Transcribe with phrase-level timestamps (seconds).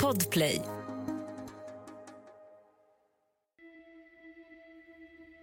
[0.00, 0.62] Podplay.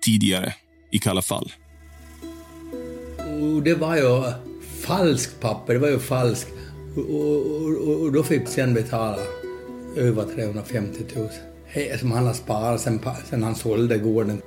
[0.06, 0.54] Tidigare,
[0.92, 1.52] i Kalla fall.
[3.56, 4.32] Och det var ju
[4.86, 6.50] falskt papper, det var ju falskt.
[6.96, 7.04] Och,
[7.88, 9.18] och, och, då fick sen betala
[9.96, 11.30] över 350 000.
[11.74, 13.00] He- Som han har sparat sen,
[13.30, 14.42] sen han sålde gården.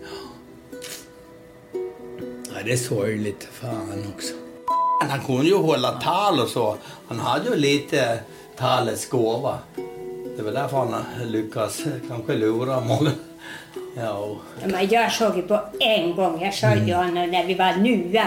[2.54, 4.34] Ja, det är sorgligt, fan också.
[5.08, 6.76] Han kunde ju hålla tal och så.
[7.08, 8.20] Han hade ju lite
[8.60, 9.58] talets gåva.
[10.36, 13.10] Det var därför han lyckas kanske lura många.
[13.96, 17.72] Ja, Men jag såg ju på en gång, jag sa ju honom när vi var
[17.76, 18.26] nya,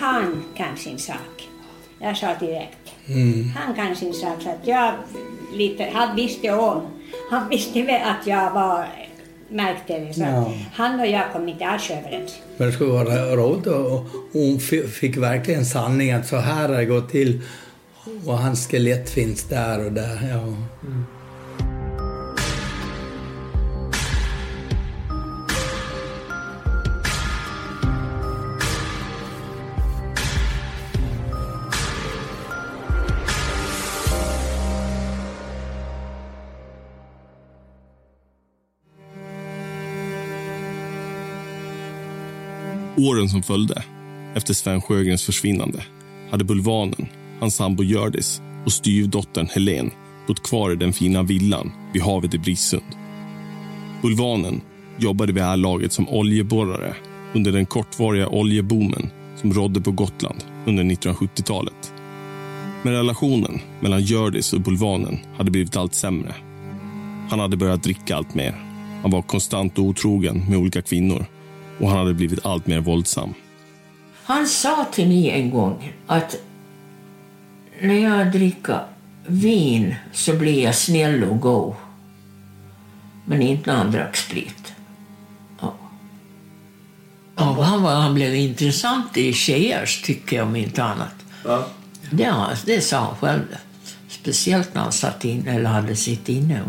[0.00, 1.48] han kan sin sak.
[2.00, 2.94] Jag sa direkt,
[3.56, 4.42] han kan sin sak.
[4.42, 4.92] Så att jag
[5.54, 6.82] lite, han visste om,
[7.30, 8.86] han visste väl att jag var
[9.48, 10.14] märkte det.
[10.14, 10.52] Så Ja.
[10.74, 12.38] han och jag kom inte alls överens.
[12.56, 14.60] Men det skulle vara roligt och hon
[15.00, 17.42] fick verkligen sanning att så här har det gått till.
[18.24, 20.28] Och hans skelett finns där och där.
[20.30, 20.54] Ja.
[42.98, 43.82] Åren som följde
[44.34, 45.84] efter Sven Sjögrens försvinnande
[46.30, 47.06] hade Bulvanen,
[47.40, 49.90] hans sambo Hjördis och styvdottern Helen
[50.26, 52.96] bott kvar i den fina villan vid havet i Brissund.
[54.02, 54.60] Bulvanen
[54.96, 56.94] jobbade vid det här laget som oljeborrare
[57.34, 61.92] under den kortvariga oljeboomen som rådde på Gotland under 1970-talet.
[62.82, 66.34] Men relationen mellan Hjördis och Bulvanen hade blivit allt sämre.
[67.30, 68.64] Han hade börjat dricka allt mer.
[69.02, 71.26] Han var konstant otrogen med olika kvinnor
[71.80, 73.34] och han hade blivit allt mer våldsam.
[74.24, 76.36] Han sa till mig en gång att
[77.80, 78.80] när jag dricker
[79.26, 81.74] vin så blir jag snäll och god.
[83.24, 84.72] Men inte när han drack sprit.
[85.60, 85.74] Ja.
[87.34, 91.14] Och han, var, han blev intressant i tjejers tycke om inte annat.
[92.10, 93.42] Ja, det sa han själv.
[94.08, 96.62] Speciellt när han satt inne eller hade sitt inne.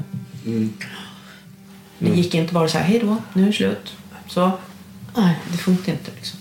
[1.99, 3.93] Det gick inte bara så här, hej då, nu är det slut.
[4.27, 4.51] Så,
[5.15, 5.35] Nej.
[5.51, 6.39] det funkar inte liksom.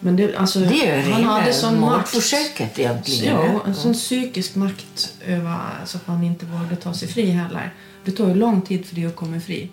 [0.00, 1.96] Men det, alltså, Det är ju han hade sån makt.
[2.14, 3.34] mordförsöket egentligen.
[3.34, 7.74] Ja, en sån psykisk makt över så att man inte vågade ta sig fri heller.
[8.04, 9.68] Det tar ju lång tid för det att komma fri.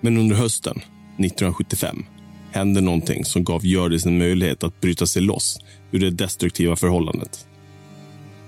[0.00, 2.04] Men under hösten 1975
[2.52, 5.58] hände någonting som gav Hjördis en möjlighet att bryta sig loss
[5.92, 7.46] ur det destruktiva förhållandet.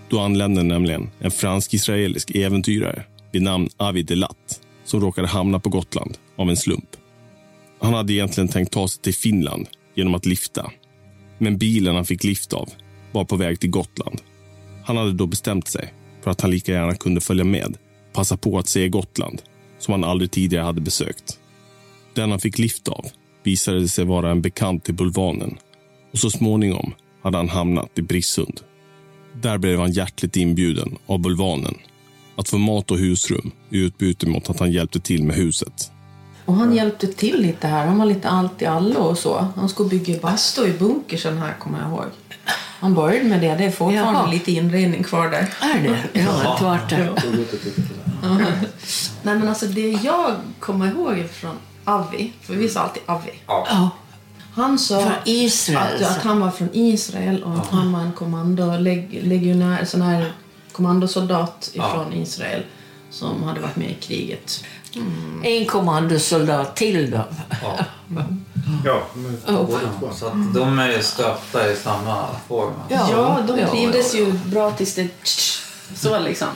[0.09, 6.19] Då anlände nämligen en fransk-israelisk äventyrare vid namn Avi Delat som råkade hamna på Gotland
[6.37, 6.89] av en slump.
[7.81, 9.67] Han hade egentligen tänkt ta sig till Finland
[9.99, 10.71] genom att lifta.
[11.39, 12.71] Men bilen han fick lift av
[13.13, 14.21] var på väg till Gotland.
[14.85, 17.77] Han hade då bestämt sig för att han lika gärna kunde följa med
[18.13, 19.43] passa på att se Gotland
[19.79, 21.39] som han aldrig tidigare hade besökt.
[22.15, 23.07] Den han fick lift av
[23.43, 25.59] visade sig vara en bekant till Bulvanen
[26.13, 28.61] och så småningom hade han hamnat i Brissund.
[29.43, 31.75] Där blev han hjärtligt inbjuden av Bulvanen
[32.37, 35.93] att få mat och husrum i utbyte mot att han hjälpte till med huset.
[36.49, 37.87] Och han hjälpte till lite här.
[37.87, 39.49] Han var lite allt i allo och så.
[39.57, 42.05] Han skulle bygga bastu i bunkersen här, kommer jag ihåg.
[42.81, 43.55] Han började med det.
[43.55, 44.31] Det är fortfarande Jaha.
[44.31, 45.55] lite inredning kvar där.
[45.61, 46.21] Är det?
[46.21, 47.23] Ja, det vart det.
[49.23, 53.33] Nej, men alltså det jag kommer ihåg från Avi, för vi sa alltid Avi.
[53.47, 53.91] Ja.
[54.53, 56.07] Han sa Från Israel, att, så.
[56.07, 60.33] att han var från Israel och att han var en kommando, leg, legionär, sån här
[60.73, 62.63] kommandosoldat ifrån Israel
[63.11, 64.65] som hade varit med i kriget.
[65.43, 67.25] En kommandosoldat till då.
[67.63, 67.87] Ja,
[69.15, 70.11] men båda två.
[70.13, 72.75] Så att de är ju stöpta i samma form.
[72.91, 73.13] alltså.
[73.13, 75.09] Ja, de ja, trivdes ja, ju bra tills det...
[75.95, 76.49] Så liksom.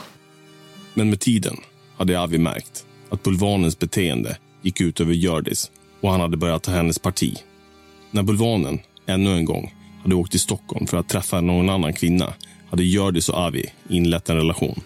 [0.93, 1.57] Men med tiden
[1.97, 5.71] hade Avi märkt att Bulvanens beteende gick ut över Hjördis
[6.01, 7.37] och han hade börjat ta hennes parti.
[8.11, 12.33] När Bulvanen ännu en gång hade åkt till Stockholm för att träffa någon annan kvinna
[12.69, 14.81] hade Hjördis och Avi inlett en relation.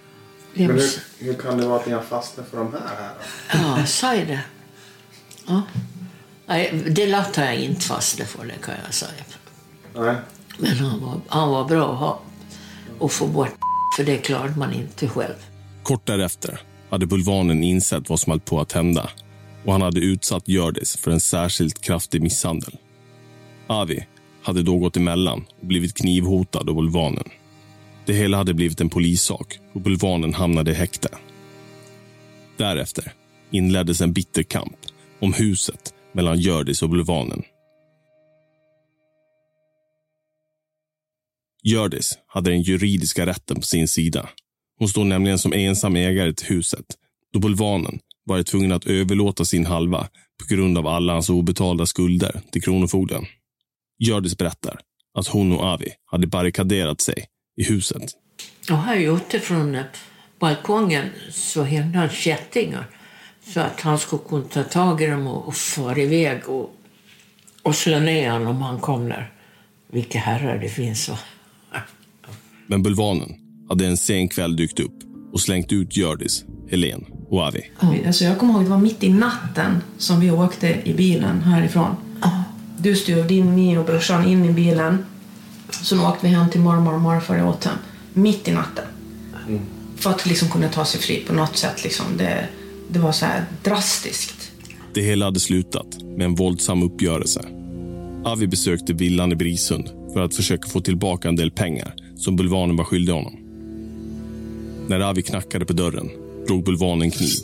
[0.57, 0.83] Men hur,
[1.19, 2.81] hur kan det vara att ni har fastnat för de här?
[2.97, 3.13] här
[3.51, 3.79] då?
[3.79, 4.41] Ja, säg det.
[5.47, 5.61] Ja.
[6.45, 9.11] Nej, det lät har jag inte fastnat för, det kan jag säga.
[9.95, 10.15] Nej.
[10.57, 12.21] Men han var, han var bra att ha
[12.99, 13.55] och få bort
[13.97, 15.35] för det klarade man inte själv.
[15.83, 19.09] Kort därefter hade Bulvanen insett vad som höll på att hända
[19.65, 22.77] och han hade utsatt Hjördis för en särskilt kraftig misshandel.
[23.67, 24.07] Avi
[24.43, 27.29] hade då gått emellan och blivit knivhotad av Bulvanen.
[28.07, 31.09] Det hela hade blivit en polissak och Bulvanen hamnade i häkte.
[32.57, 33.13] Därefter
[33.51, 34.77] inleddes en bitter kamp
[35.19, 37.43] om huset mellan Hjördis och Bulvanen.
[41.63, 44.29] Hjördis hade den juridiska rätten på sin sida
[44.79, 46.85] Hon stod nämligen som ensam ägare till huset
[47.33, 50.07] då bulvanen varit tvungen att överlåta sin halva
[50.39, 53.25] på grund av alla hans obetalda skulder till Kronofogden.
[53.99, 54.79] Hjördis berättar
[55.13, 57.25] att hon och Avi hade barrikaderat sig
[57.57, 58.03] i huset.
[58.71, 59.83] Och här ute från eh,
[60.39, 62.85] balkongen så hängde han kättingar
[63.53, 66.75] så att han skulle kunna ta tag i dem och, och fara iväg och,
[67.63, 69.31] och slå ner honom om han kom där.
[69.91, 71.09] Vilka herrar det finns.
[71.09, 71.17] Va?
[72.67, 73.35] Men bulvanen
[73.69, 74.93] hade en sen kväll dykt upp
[75.33, 77.71] och slängt ut Hjördis, Helen och Avi.
[78.05, 81.95] Alltså jag kommer ihåg det var mitt i natten som vi åkte i bilen härifrån.
[82.79, 85.05] Du stod din, min och brorsan in i bilen.
[85.69, 87.77] Så åkte vi hem till mormor och morfar i Åten.
[88.13, 88.85] Mitt i natten.
[89.95, 91.83] För att liksom kunna ta sig fri på något sätt.
[91.83, 92.05] Liksom.
[92.17, 92.47] Det,
[92.89, 94.51] det var så här drastiskt.
[94.93, 97.45] Det hela hade slutat med en våldsam uppgörelse.
[98.25, 102.75] Avi besökte villan i Brisund för att försöka få tillbaka en del pengar som bulvanen
[102.75, 103.37] var skyldig honom.
[104.87, 106.09] När Avi knackade på dörren
[106.47, 107.39] drog bulvanen en kniv.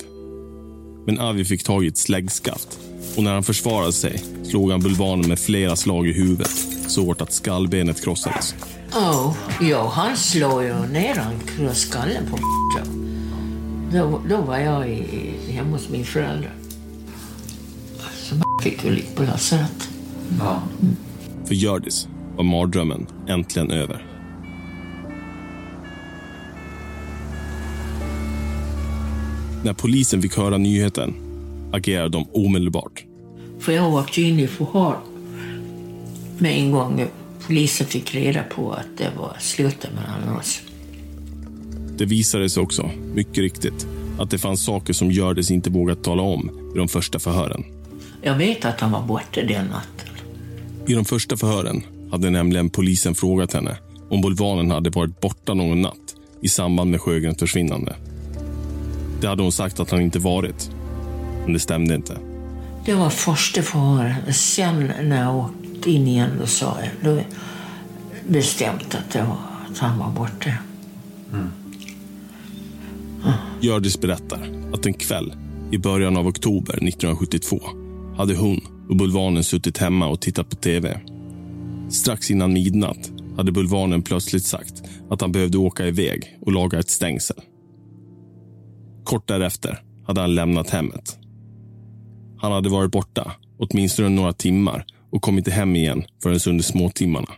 [1.06, 2.80] Men Avi fick tag i ett släggskaft
[3.18, 7.22] och när han försvarade sig slog han bulvanen med flera slag i huvudet så hårt
[7.22, 8.56] att skallbenet krossades.
[8.94, 12.38] Oh, ja, han slår ju ner han krossade skallen på
[13.94, 16.52] då, då var jag i, hemma hos min förälder.
[18.16, 19.90] Så fick ju ligga på lasarett.
[20.40, 20.64] Ja.
[21.46, 24.06] För Hjördis var mardrömmen äntligen över.
[29.64, 31.14] När polisen fick höra nyheten
[31.74, 33.06] agerade de omedelbart.
[33.60, 34.98] För jag åkte in i förhör
[36.38, 37.08] med en gång
[37.48, 40.62] polisen fick reda på att det var slutet mellan oss.
[41.98, 43.88] Det visade sig också, mycket riktigt,
[44.20, 47.64] att det fanns saker som Hjördis inte vågat tala om i de första förhören.
[48.22, 50.10] Jag vet att han var borta den natten.
[50.88, 53.78] I de första förhören hade nämligen polisen frågat henne
[54.10, 57.96] om bulvanen hade varit borta någon natt i samband med Sjögrens försvinnande.
[59.22, 60.72] Det hade hon sagt att han inte varit,
[61.44, 62.18] men det stämde inte.
[62.86, 64.36] Det var första förhöret.
[64.36, 65.50] Sen när jag
[65.84, 67.22] åkte in igen då sa jag då
[68.28, 69.38] bestämt att, det var,
[69.72, 70.52] att han var borta.
[73.62, 75.34] Hjördis berättar att en kväll
[75.72, 77.60] i början av oktober 1972
[78.18, 81.00] hade hon och bulvanen suttit hemma och tittat på tv.
[81.90, 86.90] Strax innan midnatt hade bulvanen plötsligt sagt att han behövde åka iväg och laga ett
[86.90, 87.38] stängsel.
[89.04, 91.18] Kort därefter hade han lämnat hemmet.
[92.38, 97.32] Han hade varit borta åtminstone några timmar och kom inte hem igen förrän under småtimmarna.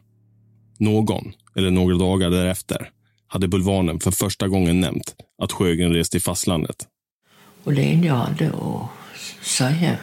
[0.78, 2.90] Någon, eller några dagar därefter,
[3.28, 6.88] hade bulvanen för första gången nämnt att Sjögren rest till fastlandet.
[7.64, 9.98] Och det enda jag hade att säga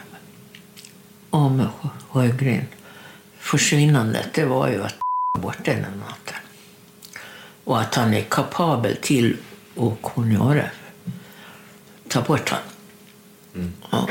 [1.29, 1.67] om
[2.09, 2.65] Sjögren
[3.37, 4.95] försvinnandet det var ju att
[5.33, 6.37] var borta den natten.
[7.63, 9.37] Och att han är kapabel till
[9.77, 10.69] att kunna göra
[12.07, 13.73] ta bort honom.
[13.91, 14.09] Ja.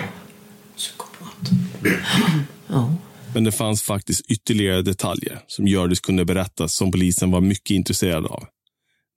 [0.77, 1.51] Psykopat.
[2.67, 2.95] ja.
[3.35, 8.27] Men det fanns faktiskt ytterligare detaljer som Hjördis kunde berätta som polisen var mycket intresserad
[8.27, 8.45] av.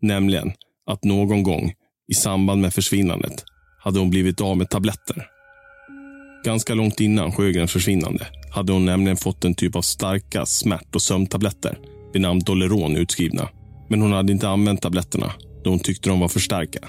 [0.02, 0.54] Nämligen
[0.92, 1.74] att någon gång
[2.08, 3.44] i samband med försvinnandet
[3.84, 5.28] hade hon blivit av med tabletter.
[6.46, 11.02] Ganska långt innan Sjögrens försvinnande hade hon nämligen fått en typ av starka smärt och
[11.02, 11.80] sömntabletter
[12.14, 13.50] vid namn Doleron utskrivna.
[13.90, 15.34] Men hon hade inte använt tabletterna
[15.64, 16.80] då hon tyckte de var för starka.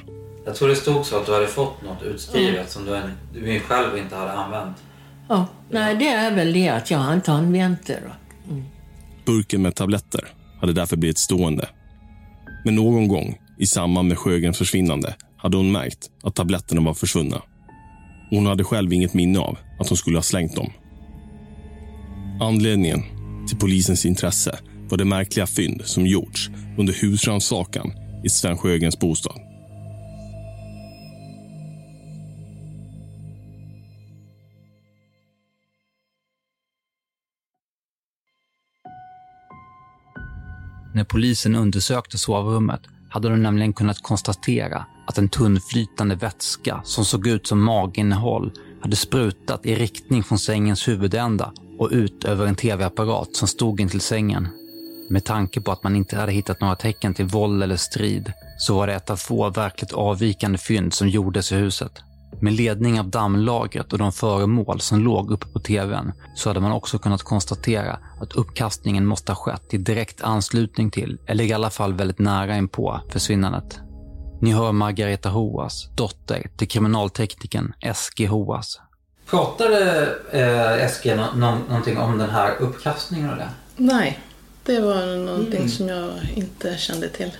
[0.45, 3.01] Jag tror det stod så att du hade fått något utskrivet som du,
[3.41, 4.77] du själv inte hade använt
[5.29, 5.47] ja.
[5.71, 8.01] Nej, det är väl det att jag inte använt det.
[8.05, 8.53] Då.
[8.53, 8.65] Mm.
[9.27, 10.21] Burken med tabletter
[10.61, 11.69] hade därför blivit stående.
[12.65, 17.43] Men någon gång i samband med Sjögrens försvinnande hade hon märkt att tabletterna var försvunna.
[18.31, 20.73] Hon hade själv inget minne av att hon skulle ha slängt dem.
[22.41, 23.03] Anledningen
[23.49, 27.93] till polisens intresse var det märkliga fynd som gjorts under husrannsakan
[28.25, 29.46] i Sven Sjögrens bostad.
[40.97, 47.27] När polisen undersökte sovrummet hade de nämligen kunnat konstatera att en tunnflytande vätska som såg
[47.27, 53.37] ut som maginnehåll hade sprutat i riktning från sängens huvudända och ut över en tv-apparat
[53.37, 54.49] som stod intill sängen.
[55.11, 58.75] Med tanke på att man inte hade hittat några tecken till våld eller strid så
[58.75, 61.93] var det ett av få verkligt avvikande fynd som gjordes i huset.
[62.41, 66.73] Med ledning av dammlagret och de föremål som låg uppe på tvn så hade man
[66.73, 71.71] också kunnat konstatera att uppkastningen måste ha skett i direkt anslutning till, eller i alla
[71.71, 73.79] fall väldigt nära inpå, försvinnandet.
[74.41, 78.81] Ni hör Margareta Hoas, dotter till kriminalteknikern Eski Hoas.
[79.31, 83.49] Pratade eh, Eskil nå- nå- någonting om den här uppkastningen och det?
[83.77, 84.19] Nej,
[84.65, 87.31] det var någonting som jag inte kände till.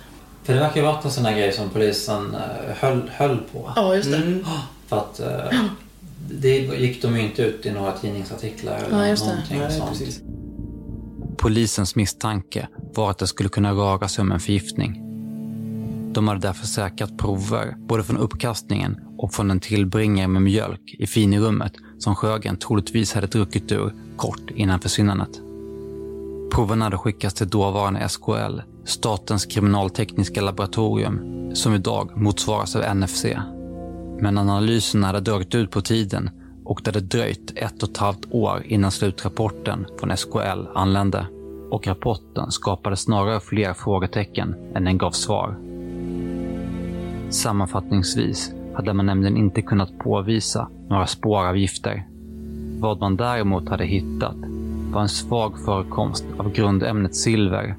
[0.43, 3.71] För det verkar ju varit en sån här grej som polisen eh, höll, höll på.
[3.75, 4.17] Ja, just det.
[4.17, 4.45] Mm.
[4.87, 5.59] För att eh,
[6.41, 9.29] det gick de ju inte ut i några tidningsartiklar eller Ja, just det.
[9.31, 9.89] någonting Nej, sånt.
[9.89, 10.21] precis.
[11.37, 15.03] Polisens misstanke var att det skulle kunna röra sig om en förgiftning.
[16.13, 21.07] De hade därför säkrat prover både från uppkastningen och från en tillbringare med mjölk i
[21.07, 25.29] finrummet som Sjögren troligtvis hade druckit ur kort innan försvinnandet.
[26.53, 31.19] Proverna hade skickats till dåvarande SKL, Statens kriminaltekniska laboratorium,
[31.55, 33.25] som idag motsvaras av NFC.
[34.19, 36.29] Men analysen hade dragit ut på tiden
[36.63, 41.27] och det hade dröjt ett och ett halvt år innan slutrapporten från SKL anlände.
[41.71, 45.57] Och rapporten skapade snarare fler frågetecken än den gav svar.
[47.29, 52.07] Sammanfattningsvis hade man nämligen inte kunnat påvisa några spår av gifter.
[52.79, 54.35] Vad man däremot hade hittat
[54.91, 57.75] var en svag förekomst av grundämnet silver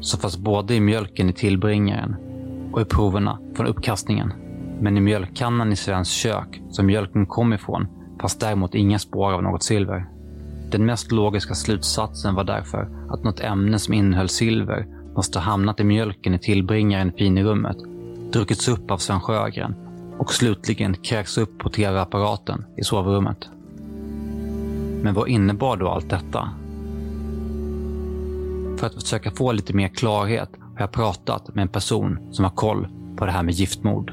[0.00, 2.16] som fanns både i mjölken i tillbringaren
[2.72, 4.32] och i proverna från uppkastningen.
[4.80, 7.86] Men i mjölkkannan i Svens kök, som mjölken kom ifrån,
[8.20, 10.06] fanns däremot inga spår av något silver.
[10.70, 15.80] Den mest logiska slutsatsen var därför att något ämne som innehöll silver måste ha hamnat
[15.80, 17.76] i mjölken i tillbringaren i finrummet,
[18.32, 19.74] druckits upp av Sven Sjögren
[20.18, 23.48] och slutligen kräks upp på tv-apparaten i sovrummet.
[25.02, 26.50] Men vad innebar då allt detta?
[28.78, 32.52] För att försöka få lite mer klarhet har jag pratat med en person som har
[32.52, 34.12] koll på det här med giftmord.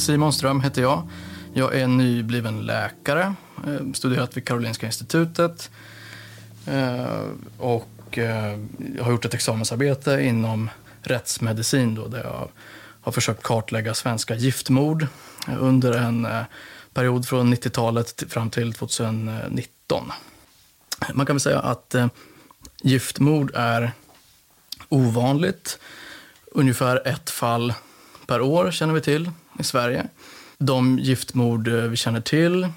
[0.00, 1.08] Simon Ström heter jag.
[1.54, 3.34] Jag är nybliven läkare,
[3.66, 5.70] eh, studerat vid Karolinska institutet
[6.66, 7.20] eh,
[7.58, 7.88] och
[8.96, 10.70] jag har gjort ett examensarbete inom
[11.02, 12.48] rättsmedicin då, där jag
[13.00, 15.06] har försökt kartlägga svenska giftmord
[15.58, 16.28] under en
[16.94, 20.12] period från 90-talet fram till 2019.
[21.14, 21.94] Man kan väl säga att
[22.82, 23.92] giftmord är
[24.88, 25.78] ovanligt.
[26.52, 27.74] Ungefär ett fall
[28.26, 29.30] per år känner vi till
[29.60, 30.08] i Sverige.
[30.58, 32.68] De giftmord eh, vi känner till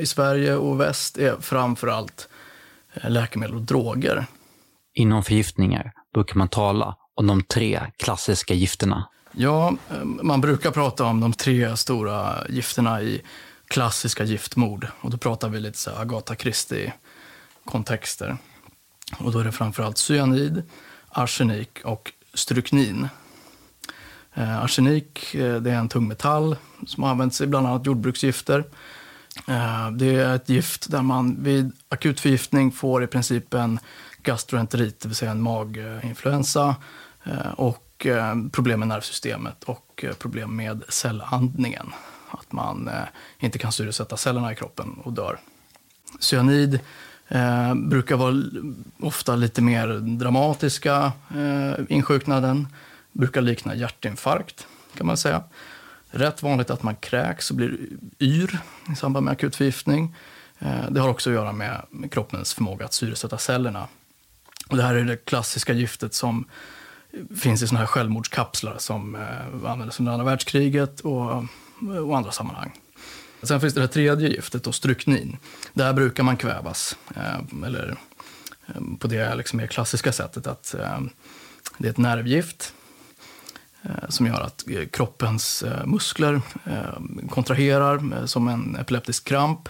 [0.00, 2.28] i Sverige och väst är framför allt
[2.94, 4.26] eh, läkemedel och droger.
[4.94, 9.08] Inom förgiftningar brukar man tala om de tre klassiska gifterna.
[9.32, 13.22] Ja, eh, man brukar prata om de tre stora gifterna i
[13.68, 14.86] klassiska giftmord.
[15.00, 18.36] Och då pratar vi lite så Agatha Christie-kontexter.
[19.18, 20.62] Och då är det framförallt cyanid,
[21.08, 23.08] arsenik och stryknin.
[24.34, 26.56] Eh, arsenik eh, det är en tungmetall
[26.86, 28.64] som används i bland annat jordbruksgifter.
[29.48, 33.78] Eh, det är ett gift där man vid akut förgiftning får i princip en
[34.22, 36.76] gastroenterit, det vill säga en maginfluensa
[37.24, 41.92] eh, och eh, problem med nervsystemet och eh, problem med cellandningen.
[42.30, 42.94] Att man eh,
[43.38, 45.38] inte kan syresätta cellerna i kroppen och dör.
[46.20, 46.80] Cyanid
[47.28, 48.34] eh, brukar vara
[49.00, 52.68] ofta lite mer dramatiska eh, insjuknaden.
[53.12, 55.42] Brukar likna hjärtinfarkt, kan man säga.
[56.10, 57.78] Rätt vanligt att man kräks och blir
[58.20, 58.58] yr
[58.92, 60.16] i samband med akut förgiftning.
[60.58, 63.88] Eh, det har också att göra med kroppens förmåga att syresätta cellerna.
[64.68, 66.44] Och det här är det klassiska giftet som
[67.36, 71.44] finns i såna här självmordskapslar som eh, användes under andra världskriget och,
[72.06, 72.80] och andra sammanhang.
[73.42, 75.36] Sen finns det det tredje giftet, då, stryknin.
[75.72, 76.96] Där brukar man kvävas.
[77.16, 77.96] Eh, eller
[78.98, 80.74] på det liksom mer klassiska sättet att
[81.78, 82.74] det är ett nervgift
[84.08, 89.68] som gör att eh, kroppens eh, muskler eh, kontraherar eh, som en epileptisk kramp.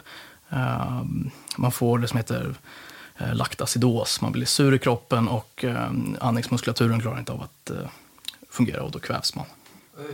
[0.51, 1.03] Eh,
[1.57, 2.55] man får det som heter
[3.19, 4.21] eh, laktacidos.
[4.21, 5.91] Man blir sur i kroppen och eh,
[6.21, 7.77] andningsmuskulaturen klarar inte av att eh,
[8.51, 9.47] fungera och då kvävs man.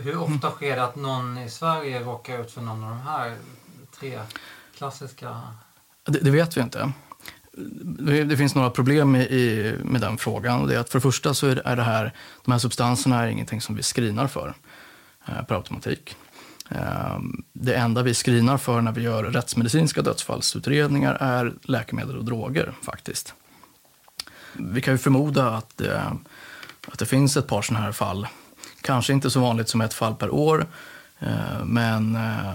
[0.01, 3.37] Hur ofta sker det att någon i Sverige råkar ut för någon av de här
[3.99, 4.19] tre
[4.77, 5.41] klassiska...
[6.03, 6.91] Det, det vet vi inte.
[7.99, 10.61] Det, finns några problem i, i, med den frågan.
[10.61, 12.13] Och det är att för det första så är det, här,
[12.45, 14.53] de här substanserna är ingenting som vi screenar för
[15.27, 16.15] eh, per automatik.
[16.69, 17.19] Eh,
[17.53, 23.33] det enda vi screenar för när vi gör rättsmedicinska dödsfallsutredningar är läkemedel och droger faktiskt.
[24.53, 26.11] Vi kan ju förmoda att, eh,
[26.87, 28.27] att det finns ett par sådana här fall.
[28.81, 30.65] Kanske inte så vanligt som ett fall per år,
[31.19, 32.53] eh, men eh,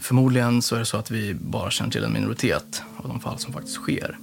[0.00, 3.38] förmodligen så är det så att vi bara känner till en minoritet av de fall
[3.38, 4.18] som faktiskt sker.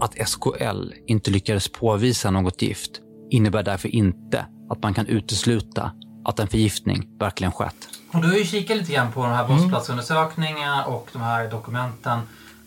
[0.00, 2.90] Att SKL inte lyckades påvisa något gift
[3.30, 5.92] innebär därför inte att man kan utesluta
[6.24, 7.88] att en förgiftning verkligen skett.
[8.12, 12.18] Och du har ju kikat lite grann på de här brottsplatsundersökningarna och de här dokumenten,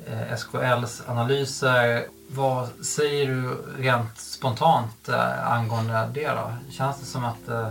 [0.07, 2.05] eh, SKLs analyser.
[2.27, 6.53] Vad säger du rent spontant eh, angående det då?
[6.71, 7.67] Känns det som att eh,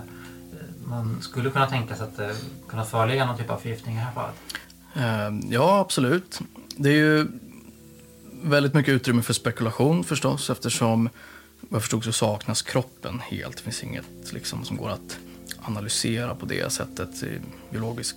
[0.86, 2.34] man skulle kunna tänka sig att det
[2.68, 4.34] kunna föreligga någon typ av förgiftning i det här fallet?
[4.94, 6.40] Eh, Ja, absolut.
[6.76, 7.26] Det är ju
[8.42, 11.08] väldigt mycket utrymme för spekulation förstås eftersom
[11.60, 13.56] vad jag förstod så saknas kroppen helt.
[13.56, 15.18] Det finns inget liksom, som går att
[15.62, 18.16] analysera på det sättet i biologisk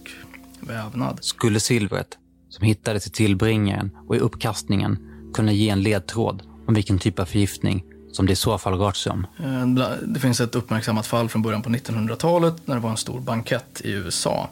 [0.60, 1.20] vävnad.
[1.22, 2.18] Skulle silvret,
[2.50, 4.98] som hittades i tillbringaren och i uppkastningen,
[5.34, 7.84] kunna ge en ledtråd om vilken typ av förgiftning
[8.16, 9.28] som det i så fall rört sig om?
[9.44, 13.20] Eh, det finns ett uppmärksammat fall från början på 1900-talet när det var en stor
[13.20, 14.50] bankett i USA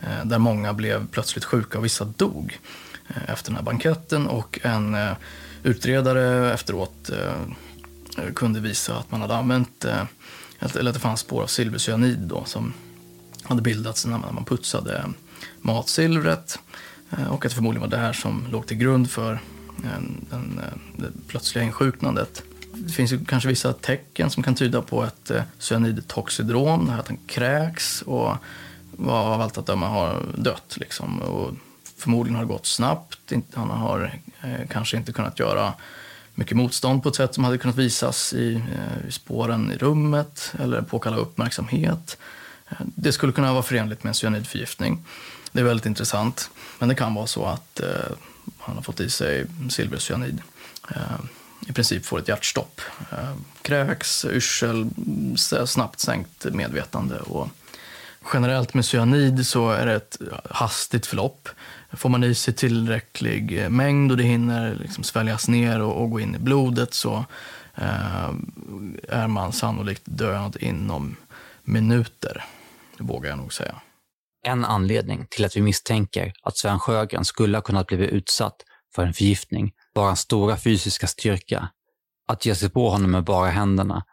[0.00, 2.58] eh, där många blev plötsligt sjuka och vissa dog
[3.08, 4.96] eh, efter den här banketten och en
[5.62, 7.10] utredare efteråt
[8.34, 9.84] kunde visa att man hade använt,
[10.74, 12.72] eller att det fanns spår av silvercyanid då som
[13.42, 15.04] hade bildats när man putsade
[15.60, 16.58] matsilvret
[17.30, 19.40] och att det förmodligen var det här som låg till grund för
[19.76, 20.60] den, den,
[20.96, 22.42] det plötsliga insjuknandet.
[22.86, 27.18] Det finns ju kanske vissa tecken som kan tyda på ett eh, cyanidtoxidrom, att han
[27.26, 28.36] kräks och
[29.08, 30.76] av allt att döma har dött.
[30.76, 31.18] Liksom.
[31.18, 31.54] Och
[31.96, 33.32] förmodligen har det gått snabbt.
[33.54, 35.72] Han har eh, kanske inte kunnat göra
[36.34, 40.54] mycket motstånd på ett sätt som hade kunnat visas i, eh, i spåren i rummet
[40.58, 42.16] eller påkalla uppmärksamhet.
[42.78, 45.04] Det skulle kunna vara förenligt med en cyanidförgiftning.
[45.52, 46.50] Det är väldigt intressant.
[46.78, 47.88] Men det kan vara så att eh,
[48.58, 50.42] han har fått i sig silvercyanid.
[50.90, 51.20] Eh,
[51.68, 52.80] i princip får ett hjärtstopp.
[53.12, 54.90] Eh, kräks, yrsel,
[55.66, 57.18] snabbt sänkt medvetande.
[57.18, 57.48] Och
[58.32, 60.18] generellt med cyanid så är det ett
[60.50, 61.48] hastigt förlopp.
[61.92, 66.20] Får man i sig tillräcklig mängd och det hinner liksom sväljas ner och, och gå
[66.20, 67.24] in i blodet så
[67.74, 68.30] eh,
[69.08, 71.16] är man sannolikt död inom
[71.62, 72.44] minuter.
[72.98, 73.80] Det vågar jag nog säga.
[74.46, 78.56] En anledning till att vi misstänker att Sven Sjögren skulle ha kunnat bli utsatt
[78.94, 81.68] för en förgiftning var hans stora fysiska styrka.
[82.28, 84.04] Att ge sig på honom med bara händerna,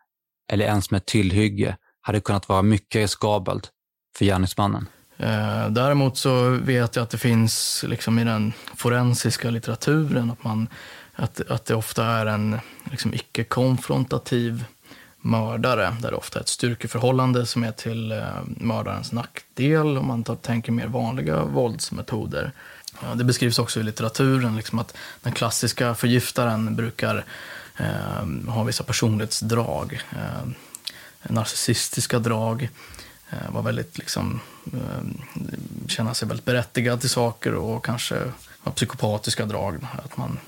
[0.52, 3.72] eller ens med ett tillhygge, hade kunnat vara mycket riskabelt
[4.18, 4.88] för gärningsmannen.
[5.18, 10.68] Eh, däremot så vet jag att det finns liksom i den forensiska litteraturen att, man,
[11.14, 12.60] att, att det ofta är en
[12.92, 14.66] liksom icke-konfrontativ
[15.22, 20.24] mördare, där det ofta är ett styrkeförhållande som är till eh, mördarens nackdel om man
[20.24, 22.52] tar, tänker mer vanliga våldsmetoder.
[23.04, 27.26] Ja, det beskrivs också i litteraturen liksom att den klassiska förgiftaren brukar
[27.78, 30.02] eh, ha vissa personlighetsdrag.
[30.12, 30.52] Eh,
[31.24, 32.70] narcissistiska drag.
[33.30, 34.40] Eh, var väldigt, liksom,
[34.74, 35.04] eh,
[35.88, 38.16] känna sig väldigt berättigad till saker och kanske
[38.60, 39.78] ha psykopatiska drag.
[40.06, 40.40] Att man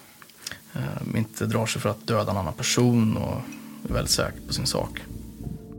[0.73, 3.41] eh, inte drar sig för att döda en annan person och
[3.89, 4.99] är väldigt säker på sin sak.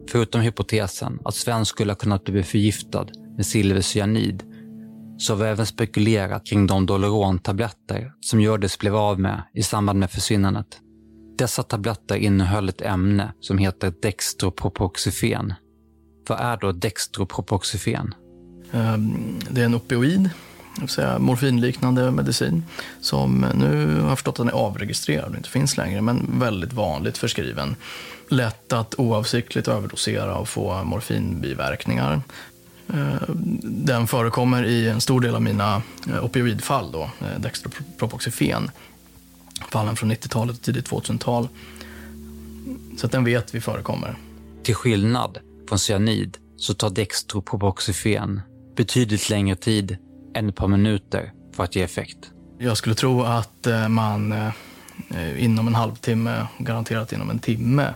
[0.08, 3.06] Förutom hypotesen att Sven skulle ha kunnat bli förgiftad
[3.36, 4.53] med silvercyanid
[5.24, 9.98] så har vi även spekulerat kring de Doloron-tabletter som Hjördis blev av med i samband
[9.98, 10.66] med försvinnandet.
[11.38, 15.54] Dessa tabletter innehöll ett ämne som heter dextropropoxifen.
[16.28, 18.14] Vad är då dextropropoxifen?
[18.72, 20.30] Ehm, det är en opioid,
[20.80, 22.64] det säga morfinliknande medicin,
[23.00, 26.72] som nu har jag förstått att den är avregistrerad och inte finns längre, men väldigt
[26.72, 27.76] vanligt förskriven.
[28.28, 32.20] Lätt att oavsiktligt överdosera och få morfinbiverkningar.
[32.88, 33.28] Eh,
[33.62, 38.70] den förekommer i en stor del av mina eh, opioidfall, då, eh, dextropropoxifen.
[39.70, 41.48] Fallen från 90-talet och tidigt 2000-tal.
[42.96, 44.16] Så att den vet vi förekommer.
[44.62, 48.40] Till skillnad från cyanid så tar dextropropoxifen
[48.76, 49.96] betydligt längre tid
[50.34, 52.18] än ett par minuter för att ge effekt.
[52.58, 54.34] Jag skulle tro att man
[55.36, 57.94] inom en halvtimme, garanterat inom en timme,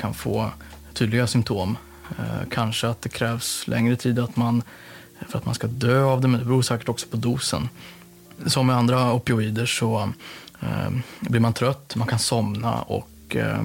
[0.00, 0.50] kan få
[0.94, 1.76] tydliga symptom
[2.18, 4.62] Eh, kanske att det krävs längre tid att man,
[5.28, 7.68] för att man ska dö av det, men det beror säkert också på dosen.
[8.46, 10.12] Som med andra opioider så
[10.60, 10.90] eh,
[11.20, 13.60] blir man trött, man kan somna och eh,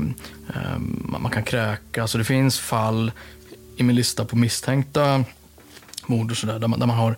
[0.55, 0.79] eh
[1.19, 2.07] man kan kräka.
[2.07, 3.11] Så det finns fall
[3.77, 5.23] i min lista på misstänkta
[6.05, 7.15] mord och sådär, där man, där man har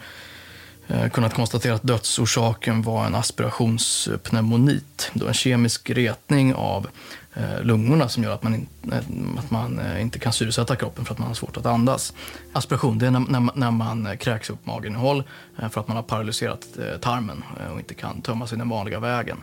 [0.93, 5.12] Eh, kunnat konstatera att dödsorsaken var en aspirationspneumonit.
[5.13, 6.88] Då en kemisk retning av
[7.34, 8.97] eh, lungorna som gör att man, in, eh,
[9.38, 12.13] att man inte kan syresätta kroppen för att man har svårt att andas.
[12.54, 15.23] Aspiration det är när, när, när man kräks upp maginnehåll
[15.69, 16.67] för att man har paralyserat
[17.01, 19.38] tarmen och inte kan tömma sig den vanliga vägen.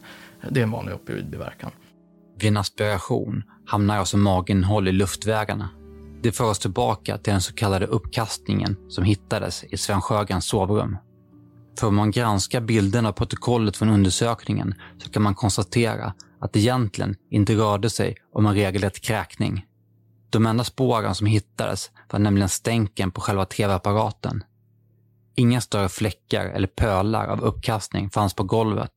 [0.50, 1.70] Det är en vanlig opioidbiverkan.
[2.38, 5.68] Vid en aspiration hamnar alltså maginnehåll i luftvägarna.
[6.22, 10.96] Det för oss tillbaka till den så kallade uppkastningen som hittades i Sven Sjögrens sovrum.
[11.78, 16.58] För om man granskar bilderna och protokollet från undersökningen så kan man konstatera att det
[16.58, 19.66] egentligen inte rörde sig om en regelrätt kräkning.
[20.30, 24.44] De enda spåren som hittades var nämligen stänken på själva tv-apparaten.
[25.34, 28.92] Inga större fläckar eller pölar av uppkastning fanns på golvet.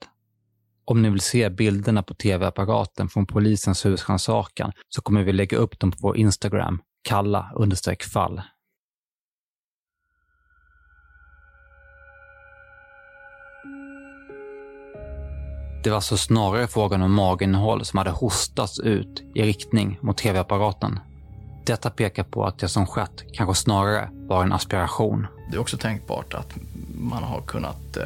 [0.85, 5.79] Om ni vill se bilderna på tv-apparaten från polisens husrannsakan så kommer vi lägga upp
[5.79, 7.51] dem på vår Instagram, kalla
[8.13, 8.41] fall.
[15.83, 20.99] Det var alltså snarare frågan om maginnehåll som hade hostats ut i riktning mot tv-apparaten.
[21.65, 25.27] Detta pekar på att det som skett kanske snarare var en aspiration.
[25.51, 26.55] Det är också tänkbart att
[26.99, 28.03] man har kunnat eh,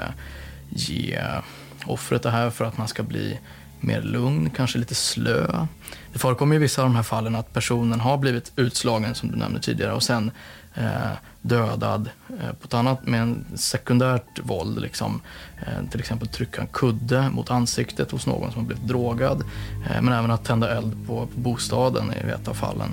[0.69, 1.43] ge eh,
[1.85, 3.39] offret det här för att man ska bli
[3.79, 5.65] mer lugn, kanske lite slö.
[6.13, 9.37] Det förekommer i vissa av de här fallen att personen har blivit utslagen, som du
[9.37, 10.31] nämnde tidigare, och sen
[10.73, 11.11] eh,
[11.41, 14.81] dödad eh, på ett annat, med en sekundärt våld.
[14.81, 15.21] Liksom.
[15.59, 19.43] Eh, till exempel trycka en kudde mot ansiktet hos någon som har blivit drogad.
[19.89, 22.89] Eh, men även att tända eld på, på bostaden i ett av fallen.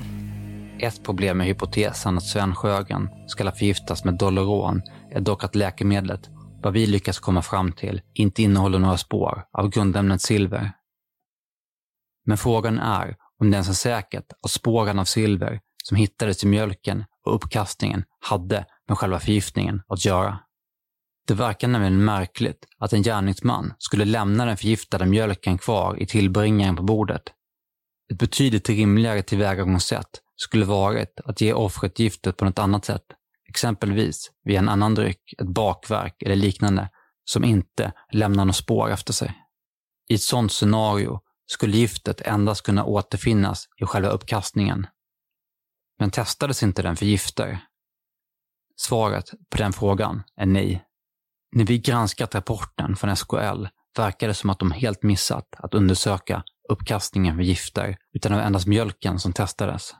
[0.78, 6.30] Ett problem med hypotesen att Sven Sjögren ska förgiftas med Doloron är dock att läkemedlet,
[6.62, 10.72] vad vi lyckas komma fram till, inte innehåller några spår av grundämnet silver.
[12.25, 16.46] Men frågan är om det ens är säkert att spåren av silver som hittades i
[16.46, 20.38] mjölken och uppkastningen hade med själva förgiftningen att göra.
[21.27, 26.77] Det verkar nämligen märkligt att en gärningsman skulle lämna den förgiftade mjölken kvar i tillbringaren
[26.77, 27.22] på bordet.
[28.12, 33.05] Ett betydligt rimligare tillvägagångssätt skulle varit att ge offret giftet på något annat sätt,
[33.52, 36.88] exempelvis via en annan dryck, ett bakverk eller liknande,
[37.24, 39.34] som inte lämnar något spår efter sig.
[40.08, 44.86] I ett sådant scenario skulle giftet endast kunna återfinnas i själva uppkastningen.
[45.98, 47.58] Men testades inte den för gifter?
[48.76, 50.84] Svaret på den frågan är nej.
[51.52, 56.42] När vi granskat rapporten från SKL verkar det som att de helt missat att undersöka
[56.68, 59.94] uppkastningen för gifter, utan det var endast mjölken som testades.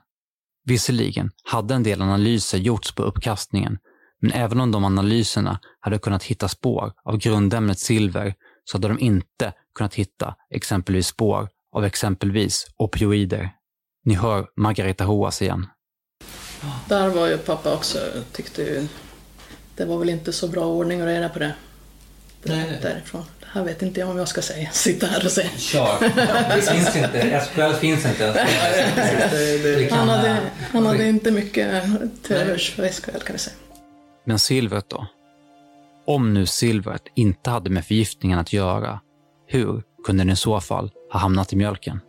[0.65, 3.77] Visserligen hade en del analyser gjorts på uppkastningen,
[4.21, 8.99] men även om de analyserna hade kunnat hitta spår av grundämnet silver så hade de
[8.99, 13.49] inte kunnat hitta exempelvis spår av exempelvis opioider.
[14.05, 15.67] Ni hör Margareta Hoas igen.
[16.87, 17.97] Där var ju pappa också,
[18.31, 18.87] tyckte ju
[19.75, 21.53] det var väl inte så bra ordning och reda på det.
[22.43, 22.79] Nej.
[22.81, 23.23] Därifrån.
[23.39, 25.49] Det här vet inte jag om jag ska säga, sitta här och säga.
[25.57, 25.99] Kör.
[26.55, 27.41] Det finns inte.
[27.45, 29.91] SKL finns inte ens.
[29.91, 30.37] Han hade,
[30.71, 31.83] han hade inte mycket
[32.23, 33.55] till övers för SKL kan vi säga.
[34.25, 35.07] Men silvret då?
[36.05, 38.99] Om nu silvret inte hade med förgiftningen att göra,
[39.47, 41.99] hur kunde den i så fall ha hamnat i mjölken?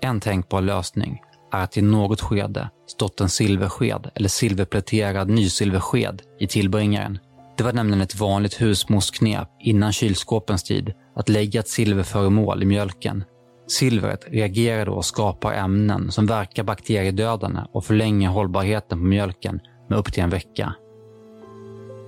[0.00, 6.46] En tänkbar lösning är att i något skede stått en silversked eller silverpläterad nysilversked i
[6.46, 7.18] tillbringaren.
[7.56, 13.24] Det var nämligen ett vanligt husmorsknep innan kylskåpens tid att lägga ett silverföremål i mjölken.
[13.68, 19.98] Silvret reagerar då och skapar ämnen som verkar bakteriedödande och förlänger hållbarheten på mjölken med
[19.98, 20.74] upp till en vecka.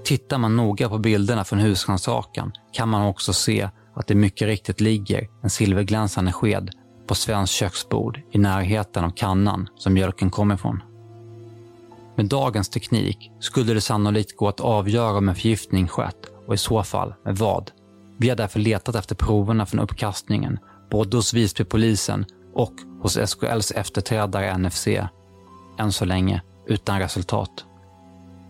[0.05, 4.81] Tittar man noga på bilderna från husrannsakan kan man också se att det mycket riktigt
[4.81, 6.71] ligger en silverglänsande sked
[7.09, 10.83] på svenskt köksbord i närheten av kannan som mjölken kommer ifrån.
[12.19, 16.57] Med dagens teknik skulle det sannolikt gå att avgöra om en förgiftning skett och i
[16.57, 17.71] så fall med vad.
[18.19, 20.59] Vi har därför letat efter proverna från uppkastningen,
[20.91, 24.89] både hos Visbypolisen och hos SKLs efterträdare NFC.
[25.79, 27.65] Än så länge utan resultat.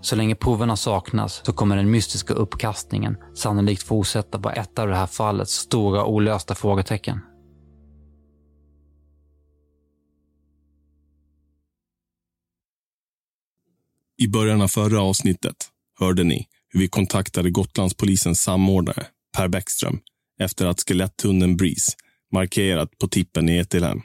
[0.00, 4.96] Så länge proverna saknas så kommer den mystiska uppkastningen sannolikt fortsätta vara ett av det
[4.96, 7.20] här fallets stora olösta frågetecken.
[14.20, 15.56] I början av förra avsnittet
[16.00, 20.00] hörde ni hur vi kontaktade Gotlandspolisens samordnare Per Bäckström
[20.40, 21.92] efter att skeletthunden Breeze
[22.32, 24.02] markerat på tippen i Etilhem.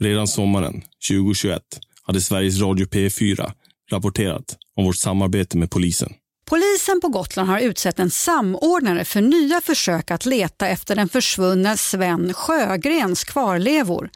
[0.00, 1.62] Redan sommaren 2021
[2.02, 3.52] hade Sveriges Radio P4
[3.90, 6.12] rapporterat om vårt samarbete med polisen.
[6.50, 11.76] Polisen på Gotland har utsett en samordnare för nya försök att leta efter den försvunna
[11.76, 14.10] Sven Sjögrens kvarlevor.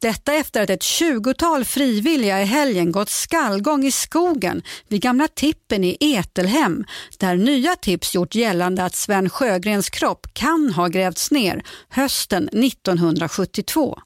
[0.00, 5.84] Detta efter att ett tjugotal frivilliga i helgen gått skallgång i skogen vid gamla tippen
[5.84, 6.84] i Etelhem
[7.18, 13.98] där nya tips gjort gällande att Sven Sjögrens kropp kan ha grävts ner hösten 1972.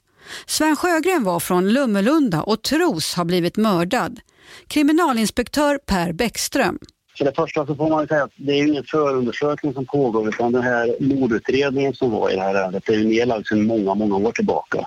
[0.47, 4.21] Sven Sjögren var från Lummelunda och tros ha blivit mördad.
[4.67, 6.79] Kriminalinspektör Per Bäckström.
[7.21, 10.53] För det första så får man säga att det är ingen förundersökning som pågår utan
[10.53, 14.17] den här mordutredningen som var i det här ärendet är ju nedlagd sedan många, många
[14.17, 14.87] år tillbaka.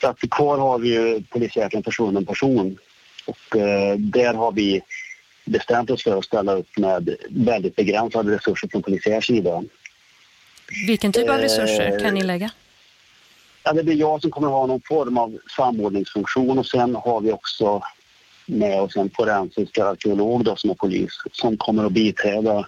[0.00, 2.78] Så att kvar har vi ju polisiärt en försvunnen person
[3.26, 4.82] och eh, där har vi
[5.44, 9.62] bestämt oss för att ställa upp med väldigt begränsade resurser från polisiär sida.
[10.86, 12.50] Vilken typ av Eh, resurser kan ni lägga?
[13.62, 17.32] Ja, det blir jag som kommer ha någon form av samordningsfunktion och sen har vi
[17.32, 17.82] också
[18.46, 22.66] med oss en forensisk arkeolog då, som är polis som kommer att biträda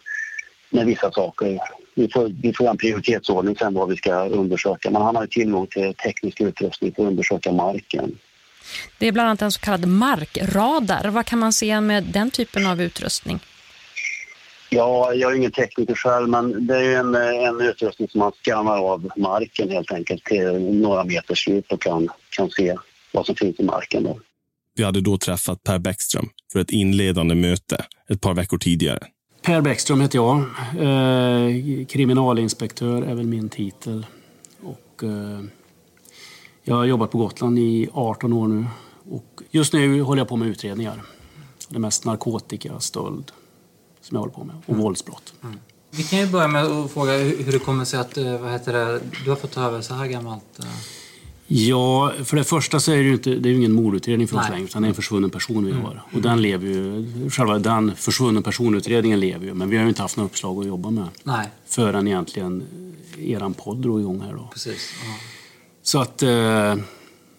[0.70, 1.58] med vissa saker.
[1.94, 5.66] Vi får, vi får en prioritetsordning sen vad vi ska undersöka men han har tillgång
[5.66, 8.18] till teknisk utrustning för att undersöka marken.
[8.98, 11.10] Det är bland annat en så kallad markradar.
[11.10, 13.40] Vad kan man se med den typen av utrustning?
[14.70, 18.78] Ja, jag är ingen tekniker själv, men det är en, en utrustning som man skannar
[18.78, 22.76] av marken helt enkelt till några meters djup och kan, kan se
[23.12, 24.02] vad som finns i marken.
[24.02, 24.20] Då.
[24.78, 29.06] Vi hade då träffat Per Bäckström för ett inledande möte ett par veckor tidigare.
[29.42, 30.38] Per Bäckström heter jag.
[30.38, 34.06] Eh, kriminalinspektör är väl min titel.
[34.62, 35.40] Och, eh,
[36.62, 38.66] jag har jobbat på Gotland i 18 år nu.
[39.10, 41.02] Och just nu håller jag på med utredningar.
[41.68, 43.32] Det är mest narkotika, stöld
[44.00, 45.34] som jag håller på med och våldsbrott.
[45.90, 48.72] Vi kan ju börja med att fråga hur det kommer sig att eh, vad heter
[48.72, 50.58] det, du har fått ta över så här gammalt.
[51.50, 54.42] Ja, för det första så är det ju inte, det är ingen mordutredning för oss
[54.42, 54.50] Nej.
[54.52, 55.84] längre, utan det är en försvunnen person vi Mm.
[55.84, 56.02] har.
[56.12, 60.02] Och den lever ju, själva den försvunnen personutredningen lever ju, men vi har ju inte
[60.02, 61.08] haft några uppslag att jobba med.
[61.22, 61.48] Nej.
[61.66, 62.62] Förrän egentligen
[63.18, 64.48] eran podd drog igång här då.
[64.52, 64.90] Precis.
[65.04, 65.14] Ja.
[65.82, 66.76] Så att eh,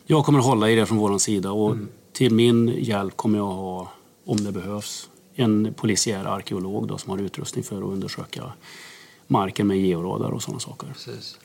[0.05, 1.87] jag kommer att hålla i det från vår sida och Mm.
[2.13, 3.91] till min hjälp kommer jag ha,
[4.25, 8.43] om det behövs, en polisiär arkeolog då, som har utrustning för att undersöka
[9.27, 10.87] marken med georadar och sådana saker.
[10.93, 11.37] Precis.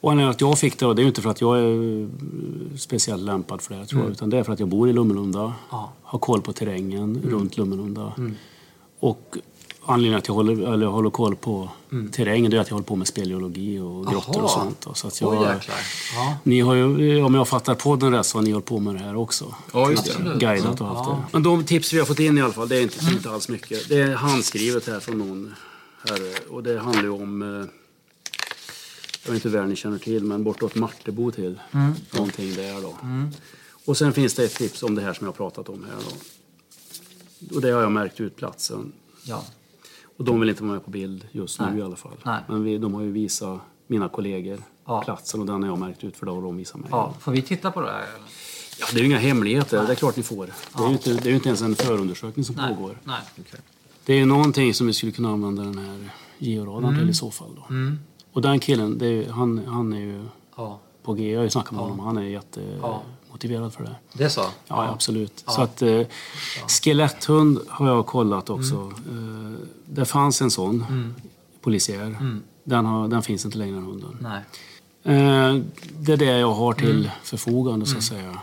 [0.00, 2.08] Och anledningen att jag fick det, det är inte för att jag är eh,
[2.76, 4.12] speciellt lämpad för det, här, tror jag, Mm.
[4.12, 5.92] utan det är för att jag bor i Lummelunda, Ja.
[6.02, 8.12] har koll på terrängen runt Lummelunda.
[8.18, 8.34] Mm.
[9.00, 9.36] Och
[9.86, 12.10] anledningen att jag håller, eller håller koll på Mm.
[12.10, 14.42] terrängen är att jag håller på med speleologi och grottor Jaha.
[14.44, 14.80] och sånt.
[14.80, 14.94] då.
[14.94, 15.76] Så att jag, jäklar.
[16.14, 16.34] Ja.
[16.42, 18.98] ni har ju, om jag fattar podden rätt så har ni hållit på med det
[18.98, 19.54] här också.
[19.72, 20.36] Ja, just det.
[20.40, 21.14] Guidat och haft Ja.
[21.14, 21.22] det.
[21.32, 23.48] Men de tips vi har fått in i alla fall, det är inte, inte alls
[23.48, 23.88] mycket.
[23.88, 25.54] Det är handskrivet här från någon
[26.08, 27.68] herre och det handlar ju om eh,
[29.28, 31.60] jag vet inte hur väl ni känner till, men bortåt Martebo till.
[31.72, 31.92] Mm.
[32.14, 32.96] Någonting där då.
[33.02, 33.30] Mm.
[33.86, 35.96] Och sen finns det ett tips om det här som jag har pratat om här
[36.08, 37.56] då.
[37.56, 38.92] Och det har jag märkt ut platsen.
[39.24, 39.44] Ja.
[40.16, 41.78] Och de vill inte vara med på bild just nu Nej.
[41.78, 42.12] i alla fall.
[42.24, 42.40] Nej.
[42.48, 45.02] Men vi, de har ju visat mina kollegor Ja.
[45.04, 46.88] platsen och den har jag märkt ut för då har de visat mig.
[46.92, 48.06] Ja, får vi titta på det här?
[48.80, 50.46] Ja, det är ju inga hemligheter, det är klart ni får.
[50.76, 52.74] Det är ju inte, det är inte ens en förundersökning som Nej.
[52.74, 52.98] pågår.
[53.04, 53.20] Nej.
[53.40, 53.60] okej.
[54.04, 56.98] Det är ju någonting som vi skulle kunna använda den här georadarn Mm.
[57.00, 57.54] till i så fall.
[57.56, 57.66] Då.
[57.74, 57.98] Mm.
[58.38, 60.24] Och den killen, det är, ju- han, han är ju
[60.56, 60.80] Ja.
[61.02, 61.30] på G.
[61.32, 61.82] Jag har ju snackat med Ja.
[61.82, 61.98] honom.
[62.00, 62.28] Han är Ja.
[62.28, 63.94] jättemotiverad för det.
[64.12, 64.40] Det är så?
[64.40, 64.88] Ja, Ja.
[64.88, 65.42] absolut.
[65.46, 65.52] Ja.
[65.52, 66.00] Så att eh,
[66.68, 68.92] skeletthund har jag kollat också.
[69.10, 71.14] Eh, det fanns en sån, Mm.
[71.60, 72.02] polisiär.
[72.06, 72.42] Mm.
[72.64, 74.16] Den, har, den finns inte längre, den hunden.
[74.20, 74.40] Nej.
[75.16, 75.62] Eh,
[76.00, 77.10] det är det jag har till Mm.
[77.22, 77.98] förfogande, så Mm.
[77.98, 78.38] att säga.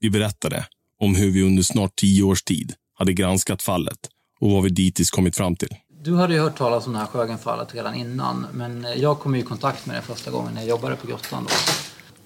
[0.00, 0.66] Vi berättade
[1.00, 3.98] om hur vi under snart tio års tid hade granskat fallet
[4.40, 5.68] och vad vi dittills kommit fram till.
[6.04, 9.42] Du hade ju hört talas om det här Sjögrenfallet redan innan, men jag kom i
[9.42, 11.46] kontakt med det första gången när jag jobbade på Gotland.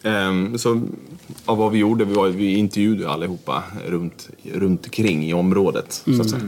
[0.02, 0.08] Då.
[0.08, 0.82] Ehm, så,
[1.46, 5.92] ja, vad vi gjorde, vi, var, vi intervjuade allihopa runt, runt omkring i området.
[6.16, 6.42] Så att säga.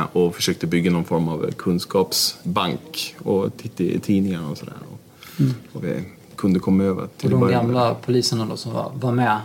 [0.00, 4.74] Eh, och försökte bygga någon form av kunskapsbank och titta i tidningarna och sådär.
[4.92, 4.98] Och,
[5.40, 5.54] Mm.
[5.72, 6.04] och vi
[6.36, 9.38] kunde komma över Och till de början med- gamla poliserna då som var, var med,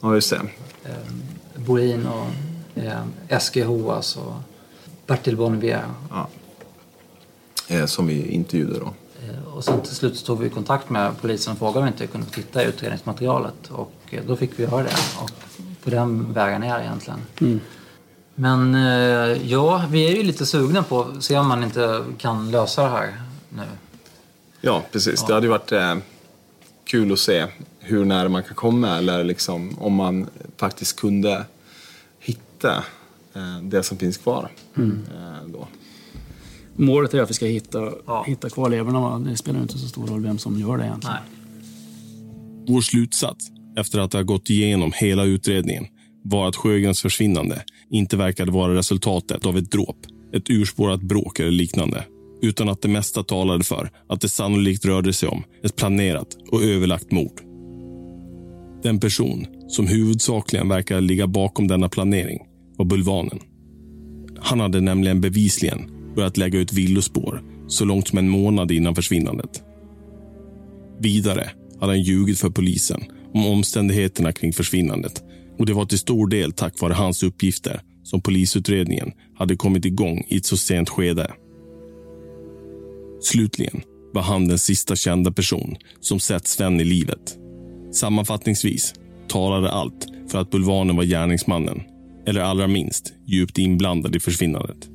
[0.00, 0.40] Ja, just det.
[0.84, 2.26] eh, Borin och
[2.82, 4.32] eh, Eskil Hoas och
[5.10, 5.84] Bertil Bonnevier.
[6.10, 6.28] Ja.
[7.68, 8.94] Eh, som vi intervjuade då.
[9.22, 11.90] Eh, Och sen till slut så tog vi kontakt med polisen och frågade om vi
[11.90, 13.70] inte kunde få titta i utredningsmaterialet.
[13.70, 14.94] Och eh, då fick vi göra det.
[15.22, 15.30] Och
[15.84, 17.20] på den vägen är det egentligen.
[17.40, 17.60] Mm.
[18.34, 18.74] Men
[19.48, 22.88] ja, vi är ju lite sugna på att se om man inte kan lösa det
[22.88, 23.62] här nu.
[24.60, 25.24] Ja, precis.
[25.26, 26.02] Det hade ju varit
[26.84, 27.46] kul att se
[27.78, 31.44] hur nära man kan komma eller liksom om man faktiskt kunde
[32.18, 32.84] hitta
[33.62, 34.50] det som finns kvar.
[34.76, 34.98] Mm.
[35.14, 35.68] Eh, då.
[36.76, 37.92] Målet är att vi ska hitta,
[38.26, 39.00] hitta kvarlevorna.
[39.00, 39.18] va?
[39.18, 41.16] Det spelar inte så stor roll vem som gör det egentligen.
[42.68, 45.86] Vår slutsats, efter att ha gått igenom hela utredningen,
[46.22, 49.96] var att Sjögrens försvinnande inte verkade vara resultatet av ett dråp,
[50.32, 52.04] ett urspårat bråk eller liknande,
[52.42, 56.62] utan att det mesta talade för att det sannolikt rörde sig om ett planerat och
[56.62, 57.40] överlagt mord.
[58.82, 62.38] Den person som huvudsakligen verkade ligga bakom denna planering
[62.80, 63.38] var Bulvanen.
[64.38, 69.62] Han hade nämligen bevisligen börjat lägga ut villospår så långt som en månad innan försvinnandet.
[71.00, 73.00] Vidare hade han ljugit för polisen
[73.34, 75.22] om omständigheterna kring försvinnandet
[75.58, 80.24] och det var till stor del tack vare hans uppgifter som polisutredningen hade kommit igång
[80.28, 81.32] i ett så sent skede.
[83.22, 87.38] Slutligen var han den sista kända person som sett Sven i livet.
[87.92, 88.94] Sammanfattningsvis
[89.28, 91.82] talade allt för att Bulvanen var gärningsmannen,
[92.26, 94.88] eller allra minst djupt inblandad i försvinnandet.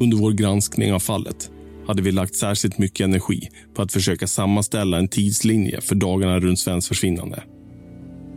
[0.00, 1.50] Under vår granskning av fallet
[1.86, 6.58] hade vi lagt särskilt mycket energi på att försöka sammanställa en tidslinje för dagarna runt
[6.58, 7.42] Svens försvinnande.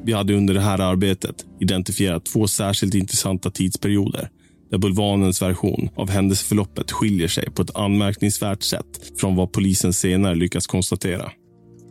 [0.06, 4.30] Vi hade under det här arbetet identifierat två särskilt intressanta tidsperioder
[4.72, 10.36] där Bulvanens version av händelseförloppet skiljer sig på ett anmärkningsvärt sätt från vad polisen senare
[10.36, 11.32] lyckats konstatera.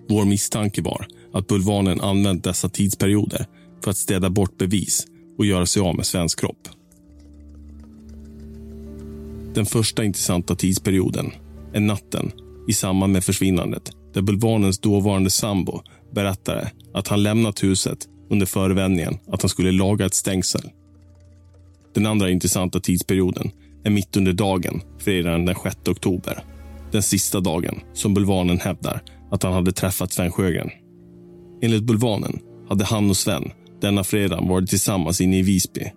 [0.09, 3.47] Vår misstanke var att Bulvanen använt dessa tidsperioder
[3.85, 5.07] för att städa bort bevis
[5.39, 6.69] och göra sig av med Svens kropp.
[9.55, 11.33] Den första intressanta tidsperioden
[11.73, 12.33] är natten
[12.69, 15.81] i samband med försvinnandet där bulvanens dåvarande sambo
[16.15, 20.71] berättade att han lämnat huset under förevändningen att han skulle laga ett stängsel.
[21.95, 23.51] Den andra intressanta tidsperioden
[23.85, 26.45] är mitt under dagen, fredagen den 6 oktober.
[26.93, 30.71] Den sista dagen som bulvanen hävdar att han hade träffat Sven Sjögren.
[31.63, 33.51] Enligt bulvanen hade han och Sven
[33.87, 35.93] denna fredag varit tillsammans inne i Visby.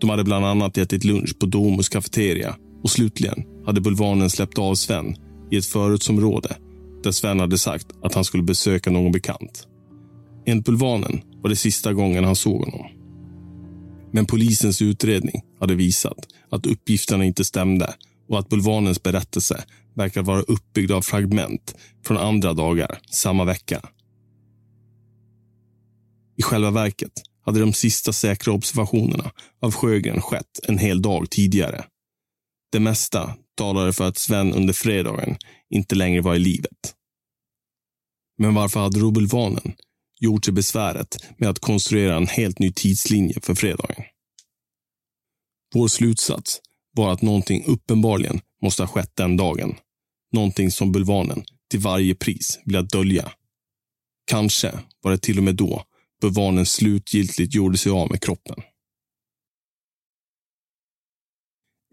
[0.00, 4.74] De hade bland annat ätit lunch på Domus kafeteria och slutligen hade bulvanen släppt av
[4.74, 5.16] Sven
[5.50, 6.56] i ett förortsområde
[7.02, 9.66] där Sven hade sagt att han skulle besöka någon bekant.
[10.46, 12.86] Enligt bulvanen var det sista gången han såg honom.
[14.12, 16.18] Men polisens utredning hade visat
[16.50, 17.94] att uppgifterna inte stämde
[18.28, 19.64] och att bulvanens berättelse
[19.96, 21.74] verkar vara uppbyggd av fragment
[22.06, 23.80] från andra dagar samma vecka.
[26.38, 27.12] I själva verket
[27.44, 31.84] hade de sista säkra observationerna av Sjögren skett en hel dag tidigare.
[32.72, 35.36] Det mesta talade för att Sven under fredagen
[35.70, 36.94] inte längre var i livet.
[38.38, 39.74] Men varför hade då bulvanen
[40.20, 44.04] gjort sig besväret med att konstruera en helt ny tidslinje för fredagen?
[45.74, 46.60] Vår slutsats
[46.96, 49.76] var att någonting uppenbarligen måste ha skett den dagen.
[50.32, 53.32] Någonting som bulvanen till varje pris ville dölja.
[54.30, 55.84] Kanske var det till och med då
[56.20, 58.56] bulvanen slutgiltigt gjorde sig av med kroppen.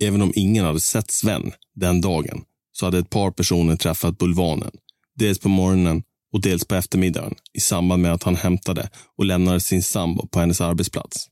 [0.01, 4.71] Även om ingen hade sett Sven den dagen så hade ett par personer träffat bulvanen.
[5.15, 9.59] Dels på morgonen och dels på eftermiddagen i samband med att han hämtade och lämnade
[9.59, 11.29] sin sambo på hennes arbetsplats.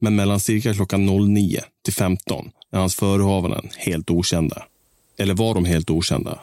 [0.00, 4.66] Men mellan cirka klockan 09 till 15 är hans förehavanden helt okända.
[5.18, 6.40] Eller var de helt okända?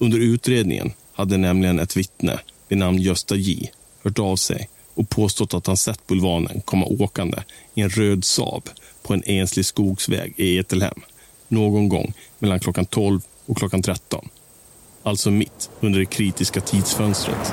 [0.00, 3.70] Under utredningen hade nämligen ett vittne vid namn Gösta J
[4.02, 7.38] hört av sig och påstått att han sett bulvanen komma åkande
[7.74, 8.68] i en röd Saab
[9.02, 11.00] på en enslig skogsväg i Etelhem
[11.48, 14.28] någon gång mellan klockan 12 och klockan 13.
[15.02, 17.52] Alltså mitt under det kritiska tidsfönstret.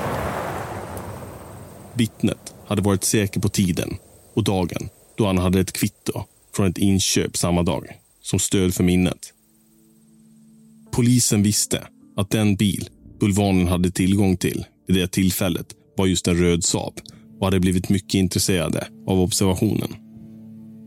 [1.94, 3.96] Vittnet hade varit säker på tiden
[4.34, 6.24] och dagen då han hade ett kvitto
[6.56, 7.86] från ett inköp samma dag
[8.22, 9.32] som stöd för minnet.
[10.90, 12.88] Polisen visste att den bil
[13.20, 16.92] bulvanen hade tillgång till vid det tillfället var just en röd Saab
[17.40, 19.88] och hade blivit mycket intresserade av observationen.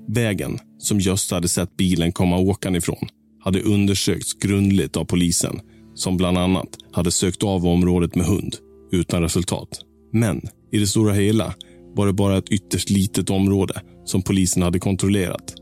[0.08, 3.08] Vägen som Gösta hade sett bilen komma åkande ifrån
[3.44, 5.60] hade undersökts grundligt av polisen
[5.96, 8.56] som bland annat hade sökt av området med hund
[8.92, 9.70] utan resultat.
[10.13, 11.54] Men i det stora hela
[11.96, 15.54] var det bara ett ytterst litet område som polisen hade kontrollerat.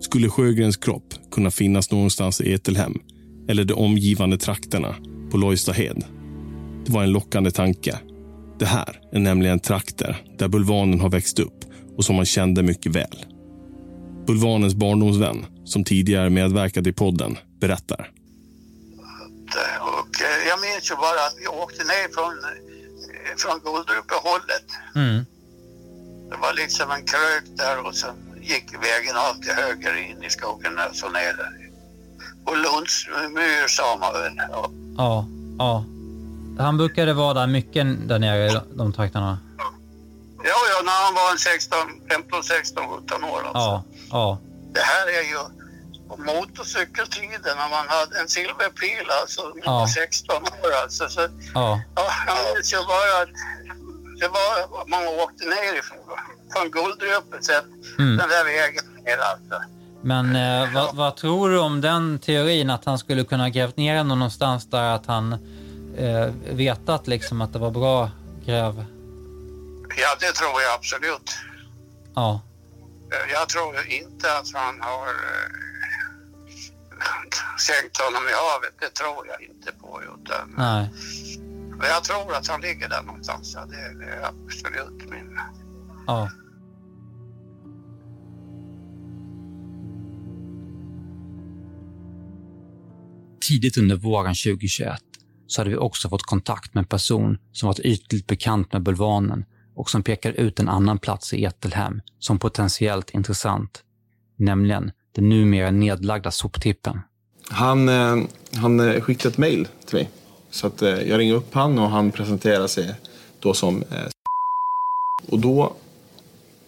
[0.00, 2.98] Skulle Sjögrens kropp kunna finnas någonstans i Etelhem
[3.48, 4.94] eller de omgivande trakterna
[5.30, 6.04] på Lojstahed?
[6.86, 7.98] Det var en lockande tanke.
[8.58, 11.64] Det här är nämligen trakter där bulvanen har växt upp
[11.96, 13.26] och som han kände mycket väl.
[14.26, 18.10] Bulvanens barndomsvän, som tidigare medverkat i podden, berättar.
[19.80, 24.68] Och eh, jag minns ju bara att vi åkte ner från, eh, från Guldruppehållet.
[24.94, 25.24] Mm.
[26.30, 30.72] Det var liksom en krök där och sen gick vägen alltid höger in i skogen
[30.90, 31.71] och så ner där.
[32.52, 34.12] Och Lunds myr sa man.
[34.50, 34.70] Ja.
[34.96, 35.26] Ja,
[35.58, 35.84] ja.
[36.64, 39.38] Han brukade vara där mycket där nere i de trakterna.
[40.44, 41.78] Ja, ja, när han var en 16,
[42.10, 43.52] 15, 16, 17 år alltså.
[43.60, 44.38] Ja, ja.
[44.74, 45.38] Det här är ju
[46.08, 49.42] på motorcykeltiden när man hade en silverpil alltså.
[49.64, 49.86] Ja.
[49.94, 51.08] 16 år alltså.
[51.08, 51.20] Så,
[51.54, 51.80] Ja.
[51.96, 53.28] ja, jag minns ju bara att
[54.20, 55.98] det var, man åkte ner ifrån,
[56.52, 57.48] från Guldröpet
[57.98, 58.16] Mm.
[58.16, 59.56] den där vägen ner alltså.
[60.02, 63.96] Men eh, vad, vad tror du om den teorin att han skulle kunna grävt ner
[63.96, 65.32] henne någonstans där att han
[65.96, 68.10] eh, vetat liksom att det var bra
[68.46, 68.84] gräv?
[69.96, 71.30] Ja, det tror jag absolut.
[72.14, 72.40] Ja.
[73.32, 75.62] Jag tror inte att han har eh,
[77.58, 78.74] sänkt honom i havet.
[78.80, 80.00] Det tror jag inte på.
[80.02, 80.90] Utan, Nej.
[81.78, 83.52] men jag tror att han ligger där någonstans.
[83.54, 85.40] Ja, det, det är absolut min...
[86.06, 86.30] Ja.
[93.48, 95.02] Tidigt under våren 2021
[95.46, 99.44] så hade vi också fått kontakt med en person som varit ytligt bekant med bulvanen
[99.74, 103.82] och som pekar ut en annan plats i Etelhem som potentiellt intressant,
[104.36, 107.00] nämligen den numera nedlagda soptippen.
[107.48, 108.16] Han, eh,
[108.54, 110.10] han eh, skickade ett mejl till mig.
[110.50, 112.94] Så att, eh, jag ringde upp han och han presenterar sig
[113.40, 113.84] då som
[115.28, 115.76] Och då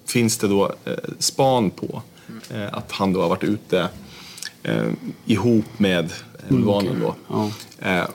[0.06, 0.74] finns det då
[1.18, 2.02] span på
[2.70, 3.88] att han då har varit ute
[4.64, 4.90] eh,
[5.24, 6.12] ihop med
[6.48, 7.14] bulvanen då.
[7.28, 7.50] Ja.
[7.88, 8.06] Eh,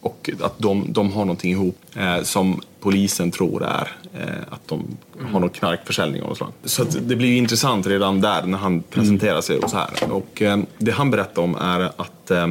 [0.00, 4.96] och att de, de har någonting ihop eh, som polisen tror är eh, att de
[5.32, 6.52] har någon knarkförsäljning av något slag.
[6.64, 10.12] Så det blir ju intressant redan där när han presenterar sig och så här.
[10.12, 12.50] Och eh, det han berättar om är att eh,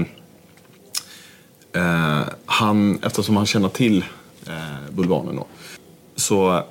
[1.74, 4.06] eh, han, eftersom han känner till
[4.48, 5.48] eh, bulvanen då,
[6.16, 6.64] så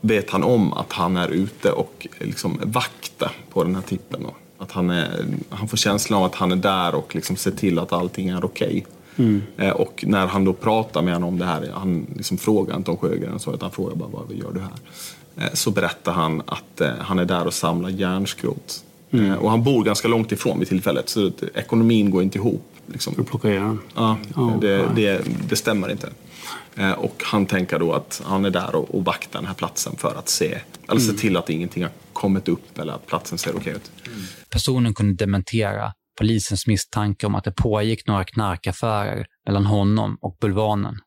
[0.00, 4.22] vet han om att han är ute och liksom vaktar på den här tippen.
[4.22, 4.34] Då.
[4.58, 7.78] Att han, är, han får känslan av att han är där och liksom ser till
[7.78, 8.86] att allting är okej.
[9.16, 9.42] Mm.
[9.56, 12.90] Eh, och när han då pratar med honom om det här, han liksom frågar inte
[12.90, 14.70] om Sjögren, så, utan han frågar bara vad gör du här?
[15.36, 18.84] Eh, så berättar han att eh, han är där och samlar järnskrot.
[19.10, 19.38] Mm.
[19.38, 22.64] Och han bor ganska långt ifrån vid tillfället, så att ekonomin går inte ihop.
[22.92, 23.14] Liksom.
[23.14, 23.78] För att plocka järn?
[23.94, 24.18] Ja,
[24.60, 26.10] det, det, det stämmer inte.
[26.76, 29.96] Eh, och han tänker då att han är där och, och vaktar den här platsen
[29.96, 30.58] för att se,
[30.88, 31.16] eller se Mm.
[31.20, 33.90] till att ingenting har kommit upp eller att platsen ser okej ut.
[34.50, 40.98] Personen kunde dementera polisens misstanke om att det pågick några knarkaffärer mellan honom och Bulvanen.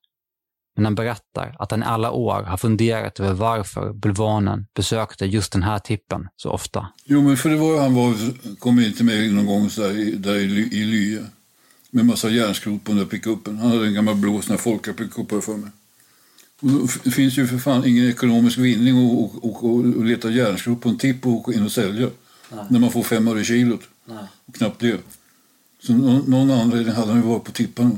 [0.75, 5.51] Men han berättar att han i alla år har funderat över varför Bulvanen besökte just
[5.51, 6.87] den här tippen så ofta.
[7.05, 8.13] Jo, men för det var han var,
[8.59, 11.25] kom inte med någon gång så där, i- där i, i Lye
[11.91, 13.57] med massa järnskrot på den där pickupen.
[13.57, 15.69] Han hade en gammal blå sån här folkapickup för mig.
[16.61, 20.29] Och Det finns ju för fan ingen ekonomisk vinning att och, och, och, och leta
[20.29, 22.09] järnskrot på en tipp och åka in och sälja.
[22.49, 22.65] Nej.
[22.69, 23.81] När man får fem öre kilot.
[24.05, 24.23] Nej.
[24.45, 25.01] Och knappt det.
[25.83, 27.91] Så någon, någon anledning hade han ju varit på tipparna.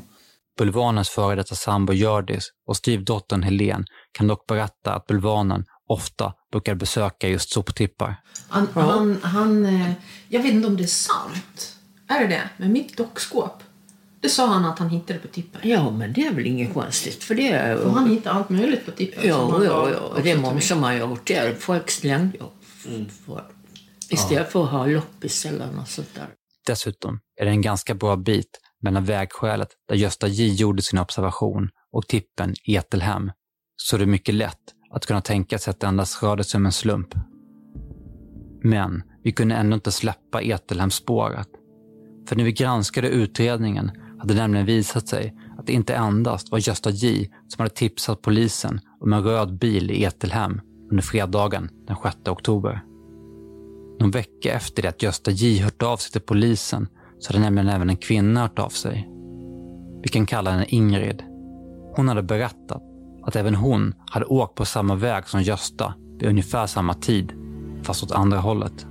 [0.58, 6.76] Bulvanens före detta sambo Hjördis och styvdottern Helen kan dock berätta att Bulvanen ofta brukar
[6.76, 8.16] besöka just soptippar.
[8.48, 9.92] Han, han, han, eh,
[10.30, 11.78] jag vet inte om det är sant.
[12.08, 12.50] Är det det?
[12.58, 13.64] Men mitt dockskåp.
[14.24, 15.62] Det sa han att han hittade på tippen.
[15.64, 17.24] Ja, men det är väl inget konstigt.
[17.24, 17.78] För det är...
[17.78, 19.28] Och han hittade allt möjligt på tippen.
[19.28, 20.18] Ja, ja, ja.
[20.24, 21.62] Det är många som har gjort det.
[21.62, 23.06] Folk slängde ju.
[23.10, 23.46] för-
[24.10, 26.28] Istället för att ha loppis eller något sånt där.
[26.68, 31.70] Dessutom är det en ganska bra bit mellan vägskälet där Gösta J gjorde sin observation
[31.92, 33.32] och tippen Etelhem,
[33.76, 34.60] så det är mycket lätt
[34.92, 37.08] att kunna tänka sig att det endast rörde sig om en slump.
[38.64, 41.48] Men vi kunde ändå inte släppa Etelhem-spåret.
[42.28, 43.92] För när vi granskade utredningen
[44.24, 48.22] hade det nämligen visat sig att det inte endast var Gösta J som hade tipsat
[48.22, 50.62] polisen om en röd bil i Etelhem
[50.92, 52.84] under fredagen den 6 oktober.
[54.00, 56.88] Någon vecka efter det att Gösta J hört av sig till polisen
[57.20, 59.10] så hade nämligen även en kvinna hört av sig.
[60.04, 61.24] Vi kan kalla henne Ingrid.
[61.96, 62.82] Hon hade berättat
[63.24, 67.34] att även hon hade åkt på samma väg som Gösta vid ungefär samma tid,
[67.82, 68.88] fast åt andra hållet.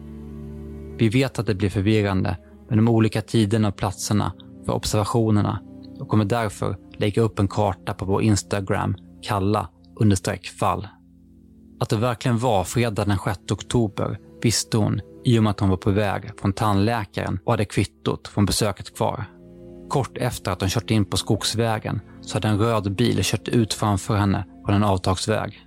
[0.99, 2.37] Vi vet att det blir förvirrande
[2.68, 4.33] med de olika tiderna och platserna
[4.66, 5.60] för observationerna
[6.00, 9.68] och kommer därför lägga upp en karta på vår Instagram, kalla
[10.00, 10.88] understreck fall.
[11.80, 15.68] Att det verkligen var fredag den 6 oktober visste hon i och med att hon
[15.68, 19.24] var på väg från tandläkaren och hade kvittot från besöket kvar.
[19.88, 23.74] Kort efter att hon kört in på skogsvägen så hade en röd bil kört ut
[23.74, 25.60] framför henne på en avtagsväg.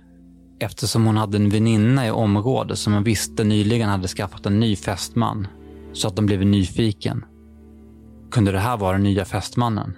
[0.60, 4.76] Eftersom hon hade en väninna i området som hon visste nyligen hade skaffat en ny
[4.76, 5.46] fästman
[5.92, 7.24] så att de blev nyfiken.
[8.36, 9.96] Kunde det här vara den nya fästmannen?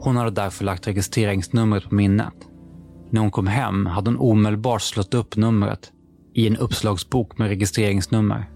[0.00, 2.34] Hon hade därför lagt registreringsnumret på minnet.
[3.10, 5.92] När hon kom hem hade hon omedelbart slått upp numret
[6.34, 8.50] i en uppslagsbok med registreringsnummer.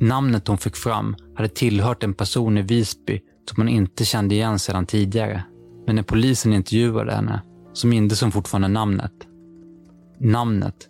[0.00, 3.20] Namnet hon fick fram hade tillhört en person i Visby
[3.50, 5.44] som hon inte kände igen sedan tidigare.
[5.86, 9.14] Men när polisen intervjuade henne så mindes hon fortfarande namnet.
[10.18, 10.88] Namnet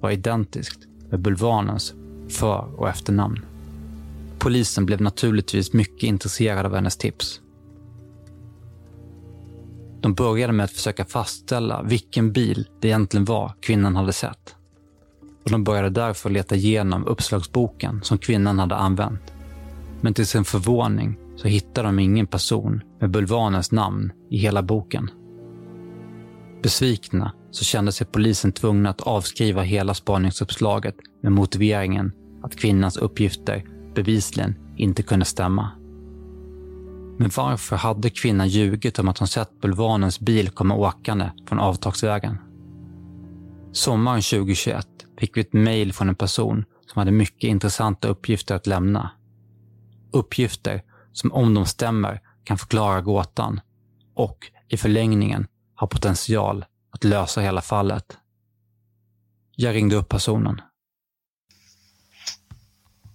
[0.00, 0.80] var identiskt
[1.10, 1.94] med Bulvanens
[2.28, 3.49] för och efternamn.
[4.40, 7.40] Polisen blev naturligtvis mycket intresserad av hennes tips.
[10.00, 14.54] De började med att försöka fastställa vilken bil det egentligen var kvinnan hade sett.
[15.44, 19.32] Och de började därför leta igenom uppslagsboken som kvinnan hade använt.
[20.00, 25.10] Men till sin förvåning så hittade de ingen person med bulvanens namn i hela boken.
[26.62, 32.12] Besvikna så kände sig polisen tvungna att avskriva hela spaningsuppslaget med motiveringen
[32.42, 33.64] att kvinnans uppgifter
[34.02, 35.70] bevisligen inte kunde stämma.
[37.18, 42.38] Men varför hade kvinnan ljugit om att hon sett bulvanens bil komma åkande från avtagsvägen?
[43.72, 44.86] Sommaren 2021
[45.18, 49.10] fick vi ett mejl från en person som hade mycket intressanta uppgifter att lämna.
[50.12, 50.82] Uppgifter
[51.12, 53.60] som om de stämmer kan förklara gåtan
[54.14, 54.38] och
[54.68, 58.18] i förlängningen har potential att lösa hela fallet.
[59.56, 60.60] Jag ringde upp personen.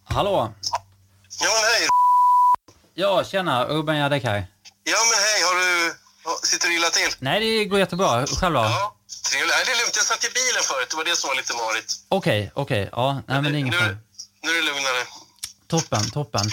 [0.06, 0.54] Hallå?
[1.40, 1.88] Ja, men hej.
[2.94, 3.68] Ja, tjena.
[3.68, 4.48] Urban Jadek här.
[4.84, 5.42] Ja, men hej.
[5.44, 5.96] Har du...
[6.48, 7.16] Sitter du illa till?
[7.20, 8.28] Nej, det går jättebra.
[8.28, 8.60] Själv då?
[8.62, 8.96] Ja,
[9.32, 9.54] trevligt.
[9.56, 9.96] Nej, det är lugnt.
[9.96, 10.88] Jag satt i bilen förut.
[10.90, 11.94] Det var det som var lite marigt.
[12.10, 12.90] Okej, okej.
[12.92, 13.98] Ja, nej, men det är inget Nu,
[14.44, 15.02] nu är det lugnare.
[15.68, 16.46] Toppen, toppen.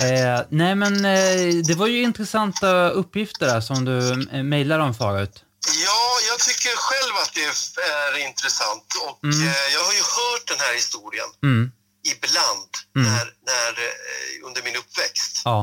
[0.00, 3.98] Eh, nej, men eh, det var ju intressanta uppgifter där som du
[4.36, 5.42] eh, mejlade om förut.
[5.84, 7.44] Ja, jag tycker själv att det
[7.82, 9.48] är intressant och Mm.
[9.48, 11.72] eh, jag har ju hört den här historien Mm.
[12.12, 13.06] Ibland Mm.
[13.12, 15.42] när, när, eh, under min uppväxt.
[15.44, 15.58] Ja.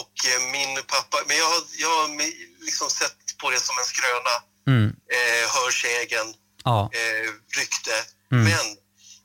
[0.00, 2.08] Och eh, min pappa, men jag har, jag har
[2.68, 4.34] liksom sett på det som en skröna,
[4.72, 4.86] Mm.
[5.16, 6.26] eh, hörsägen,
[6.64, 6.78] Ja.
[7.00, 7.26] eh,
[7.58, 7.96] rykte.
[8.32, 8.44] Mm.
[8.44, 8.66] Men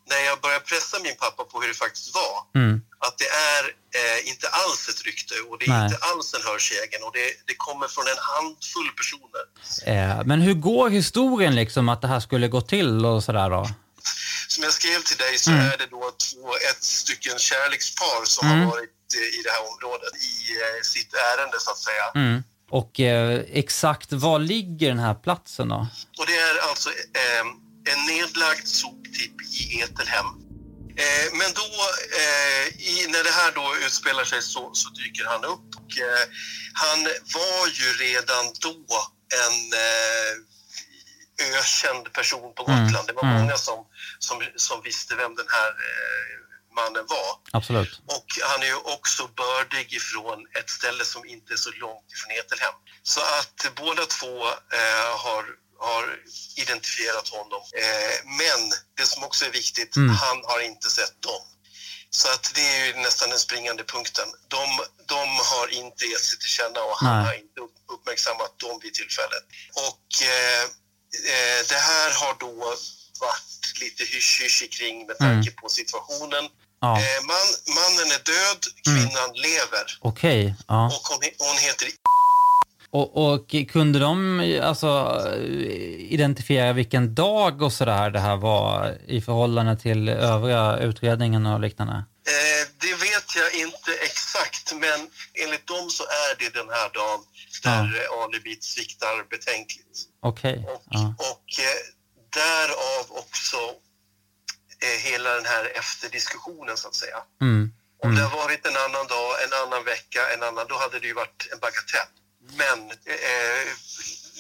[0.10, 2.82] när jag började pressa min pappa på hur det faktiskt var, Mm.
[3.08, 3.64] att det är
[4.00, 5.86] eh, inte alls ett rykte och det är Nej.
[5.86, 9.44] inte alls en hörsägen och det, det kommer från en handfull personer.
[9.92, 13.70] Eh, men hur går historien liksom att det här skulle gå till och sådär då?
[14.54, 15.66] Som jag skrev till dig så Mm.
[15.72, 18.60] är det då två, ett stycken kärlekspar som Mm.
[18.60, 22.06] har varit eh, i det här området i eh, sitt ärende så att säga.
[22.16, 22.44] Mm.
[22.70, 25.88] Och eh, exakt var ligger den här platsen då?
[26.18, 27.44] Och det är alltså eh,
[27.94, 30.26] en nedlagd soptipp i Etelhem.
[31.06, 31.68] Eh, men då,
[32.22, 35.70] eh, i, när det här då utspelar sig så, så dyker han upp.
[35.80, 35.92] Och,
[36.74, 37.04] han
[37.38, 38.76] var ju redan då
[39.46, 39.58] en
[41.60, 43.08] ökänd person på Mm, Gotland.
[43.08, 43.42] Det var mm.
[43.42, 43.86] många som,
[44.28, 46.34] som, som visste vem den här eh,
[46.76, 47.32] mannen var.
[47.52, 48.02] Absolut.
[48.16, 52.32] Och han är ju också bördig ifrån ett ställe som inte är så långt ifrån
[52.40, 52.74] Etelhem.
[53.04, 55.44] Så att båda två eh, har,
[55.80, 56.20] har
[56.58, 57.62] identifierat honom.
[57.84, 58.60] Eh, men
[58.98, 60.10] det som också är viktigt, Mm.
[60.16, 61.42] han har inte sett dem.
[62.10, 64.28] Så att det är ju nästan den springande punkten.
[64.48, 64.66] De,
[65.08, 67.26] de har inte gett sig till känna och han Nej.
[67.26, 69.44] har inte upp- uppmärksammat dem vid tillfället.
[69.88, 70.64] Och eh,
[71.34, 72.76] eh, det här har då
[73.22, 76.44] varit lite hysch-hysch kring med tanke på situationen.
[76.46, 76.52] Mm.
[76.82, 76.98] Ja.
[76.98, 77.48] Eh, man,
[77.80, 79.86] mannen är död, kvinnan lever.
[80.02, 80.56] Okej.
[80.68, 80.86] Ja.
[80.86, 81.88] Och hon, hon heter
[82.90, 89.22] Och, och kunde de alltså, eh, identifiera vilken dag och sådär det här var i
[89.22, 91.94] förhållande till övriga utredningen och liknande?
[91.94, 95.00] Eh, det vet jag inte exakt, men
[95.44, 97.22] enligt dem så är det den här dagen
[97.64, 98.24] där ja.
[98.24, 99.98] alibit sviktar betänkligt.
[100.22, 100.66] Okej.
[100.90, 101.16] Ja.
[101.18, 102.01] Och eh,
[102.40, 103.58] därav också
[104.86, 107.18] eh, hela den här efterdiskussionen så att säga.
[107.42, 107.72] Mm.
[108.04, 108.16] Om Mm.
[108.24, 111.14] det har varit en annan dag, en annan vecka, en annan, då hade det ju
[111.14, 112.12] varit en bagatell.
[112.62, 113.64] Men eh,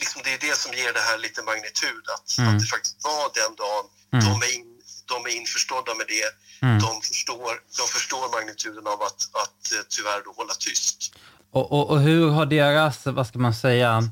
[0.01, 2.49] liksom det är det som ger det här lite magnitud, att, Mm.
[2.49, 3.85] att det faktiskt var den dagen.
[4.13, 4.25] Mm.
[4.25, 4.67] De, är in,
[5.05, 6.27] de är införstådda med det.
[6.67, 6.79] Mm.
[6.79, 11.13] De, förstår, de förstår magnituden av att, att eh, tyvärr då hålla tyst.
[11.51, 14.03] Och, och, och hur har deras, vad ska man säga,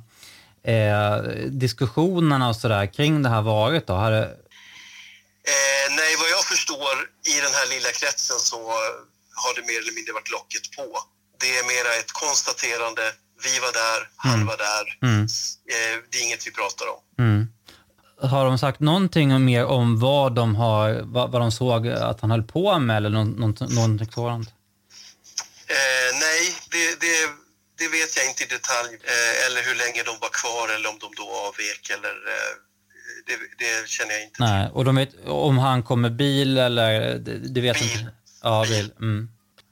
[0.64, 1.16] eh,
[1.66, 3.94] diskussionerna och sådär kring det här varit då?
[3.94, 4.36] Har det,
[5.54, 6.96] Eh, nej, vad jag förstår
[7.34, 8.58] i den här lilla kretsen så
[9.42, 10.86] har det mer eller mindre varit locket på.
[11.40, 13.02] Det är mera ett konstaterande.
[13.44, 14.48] Vi var där, han Mm.
[14.48, 14.86] var där.
[15.10, 15.22] Mm.
[15.24, 17.26] Eh, det är inget vi pratar om.
[17.26, 17.48] mm.
[18.32, 22.32] Har de sagt någonting mer om vad de, har, vad, vad de såg att han
[22.32, 24.50] höll på med eller någon, någon, någonting sådant?
[25.68, 27.16] Eh, nej, det, det,
[27.80, 28.94] det vet jag inte i detalj.
[29.04, 31.90] Eh, eller hur länge de var kvar eller om de då avvek.
[31.90, 32.54] Eller, eh,
[33.28, 34.38] det, det känner jag inte.
[34.44, 36.92] Nej, och de vet om han kom med bil eller?
[37.56, 38.12] Det, vet inte.
[38.42, 38.94] Ja, bil.
[39.00, 39.30] Mm.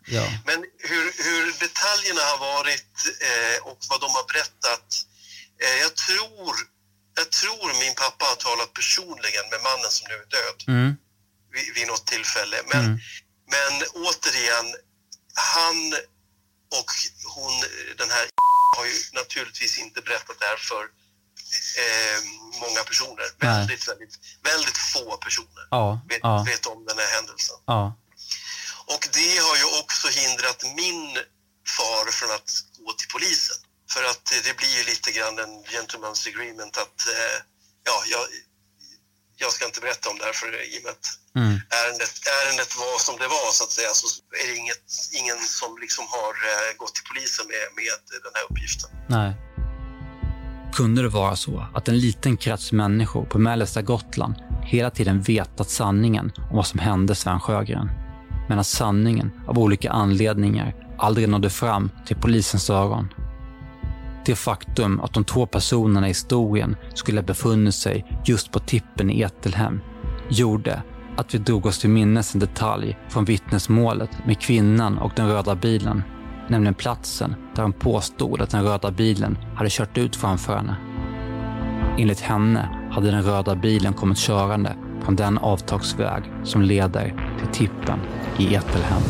[0.09, 0.25] Ja.
[0.45, 2.93] Men hur, hur detaljerna har varit
[3.29, 4.87] eh, och vad de har berättat.
[5.63, 6.53] Eh, jag, tror,
[7.19, 10.89] jag tror min pappa har talat personligen med mannen som nu är död Mm.
[11.53, 12.57] vid, vid något tillfälle.
[12.71, 12.99] Men, Mm.
[13.55, 13.73] men
[14.07, 14.67] återigen,
[15.55, 15.77] han
[16.71, 16.91] och
[17.35, 17.53] hon,
[17.97, 18.25] den här
[18.77, 20.83] har ju naturligtvis inte berättat det här för
[21.83, 22.19] eh,
[22.61, 23.25] många personer.
[23.37, 23.49] Nej.
[23.49, 27.55] Väldigt, väldigt, väldigt få personer Ja, vet, ja, vet om den här händelsen.
[27.65, 27.95] ja.
[28.85, 31.17] Och det har ju också hindrat min
[31.77, 32.51] far från att
[32.85, 33.57] gå till polisen.
[33.93, 37.37] För att det blir ju lite grann en gentleman's agreement att eh,
[37.83, 38.27] ja, jag,
[39.37, 41.07] jag ska inte berätta om det här för i och med att
[41.41, 41.53] Mm.
[41.79, 44.07] ärendet, ärendet var som det var så att säga så
[44.43, 44.85] är det inget,
[45.19, 48.89] ingen som liksom har eh, gått till polisen med, med den här uppgiften.
[49.07, 49.31] Nej.
[50.73, 55.69] Kunde det vara så att en liten krets människor på mellersta Gotland hela tiden vetat
[55.69, 57.89] sanningen om vad som hände Sven Sjögren?
[58.49, 63.13] Men att sanningen av olika anledningar aldrig nådde fram till polisens öron.
[64.27, 69.09] Det faktum att de två personerna i historien skulle ha befunnit sig just på tippen
[69.09, 69.81] i Etelhem
[70.29, 70.83] gjorde
[71.17, 75.55] att vi drog oss till minnes en detalj från vittnesmålet med kvinnan och den röda
[75.55, 76.03] bilen.
[76.47, 80.75] Nämligen platsen där hon påstod att den röda bilen hade kört ut framför henne.
[81.97, 87.99] Enligt henne hade den röda bilen kommit körande från den avtagsväg som leder till tippen
[88.37, 89.01] i Etelhem.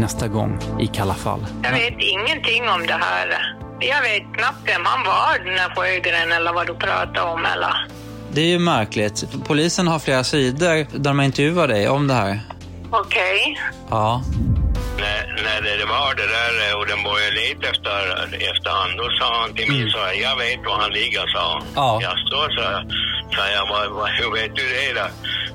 [0.00, 1.46] Nästa gång i Kalla fall.
[1.62, 3.54] Jag vet ingenting om det här.
[3.80, 7.44] Jag vet knappt vem han var, den här Sjögren, eller vad du pratar om.
[7.46, 7.86] Eller.
[8.32, 9.24] Det är ju märkligt.
[9.46, 12.40] Polisen har flera sidor där man intervjuar dig om det här.
[12.90, 13.60] Okej.
[13.90, 14.22] Ja.
[14.98, 18.00] när, när det var det där eh, och den började leta efter,
[18.50, 19.90] efter han, då sa han till mig, Mm.
[19.90, 21.62] så här, jag vet var han ligger, sa han.
[21.74, 21.98] Ja.
[22.02, 22.80] Jag står så här,
[23.36, 25.06] sa jag, vad, vad, hur vet du det då?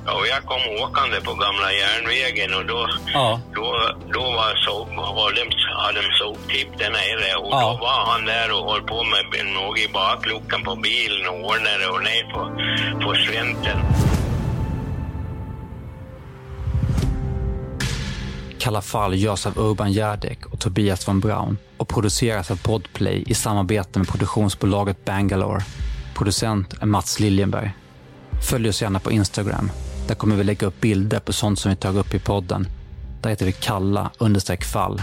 [0.05, 3.39] Ja, och jag kom åkande på gamla järnvägen och då, Ja.
[3.55, 3.65] då,
[4.13, 4.85] då var så,
[5.19, 5.41] var de,
[5.83, 7.61] hade de soptipp där nere och Ja.
[7.71, 11.87] då var han där och höll på med något i bakluckan på bilen och ordnade
[11.93, 12.41] och ner på,
[13.03, 13.77] på slänten.
[18.59, 23.33] Kalla fall görs av Urban Järdek och Tobias von Braun och produceras av Podplay i
[23.33, 25.61] samarbete med produktionsbolaget Bangalore.
[26.15, 27.71] Producent är Mats Liljenberg.
[28.49, 29.71] Följ oss gärna på Instagram.
[30.07, 32.67] Där kommer vi lägga upp bilder på sånt som vi tar upp i podden.
[33.21, 35.01] Där heter vi kalla understreck fall.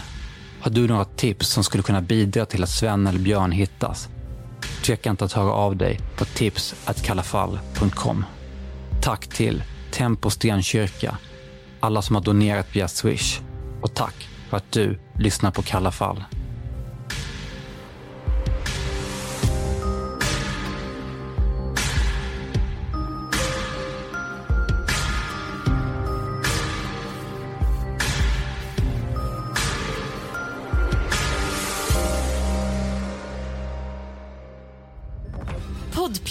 [0.60, 4.08] Har du några tips som skulle kunna bidra till att Sven eller Björn hittas?
[4.84, 8.24] Tveka inte att höra av dig på tips.kallafall.com.
[9.02, 11.18] Tack till Tempo Stenkyrka,
[11.80, 13.40] alla som har donerat via Swish
[13.80, 16.24] och tack för att du lyssnar på Kalla fall.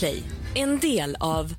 [0.01, 0.23] Podplay,
[0.55, 1.53] en del av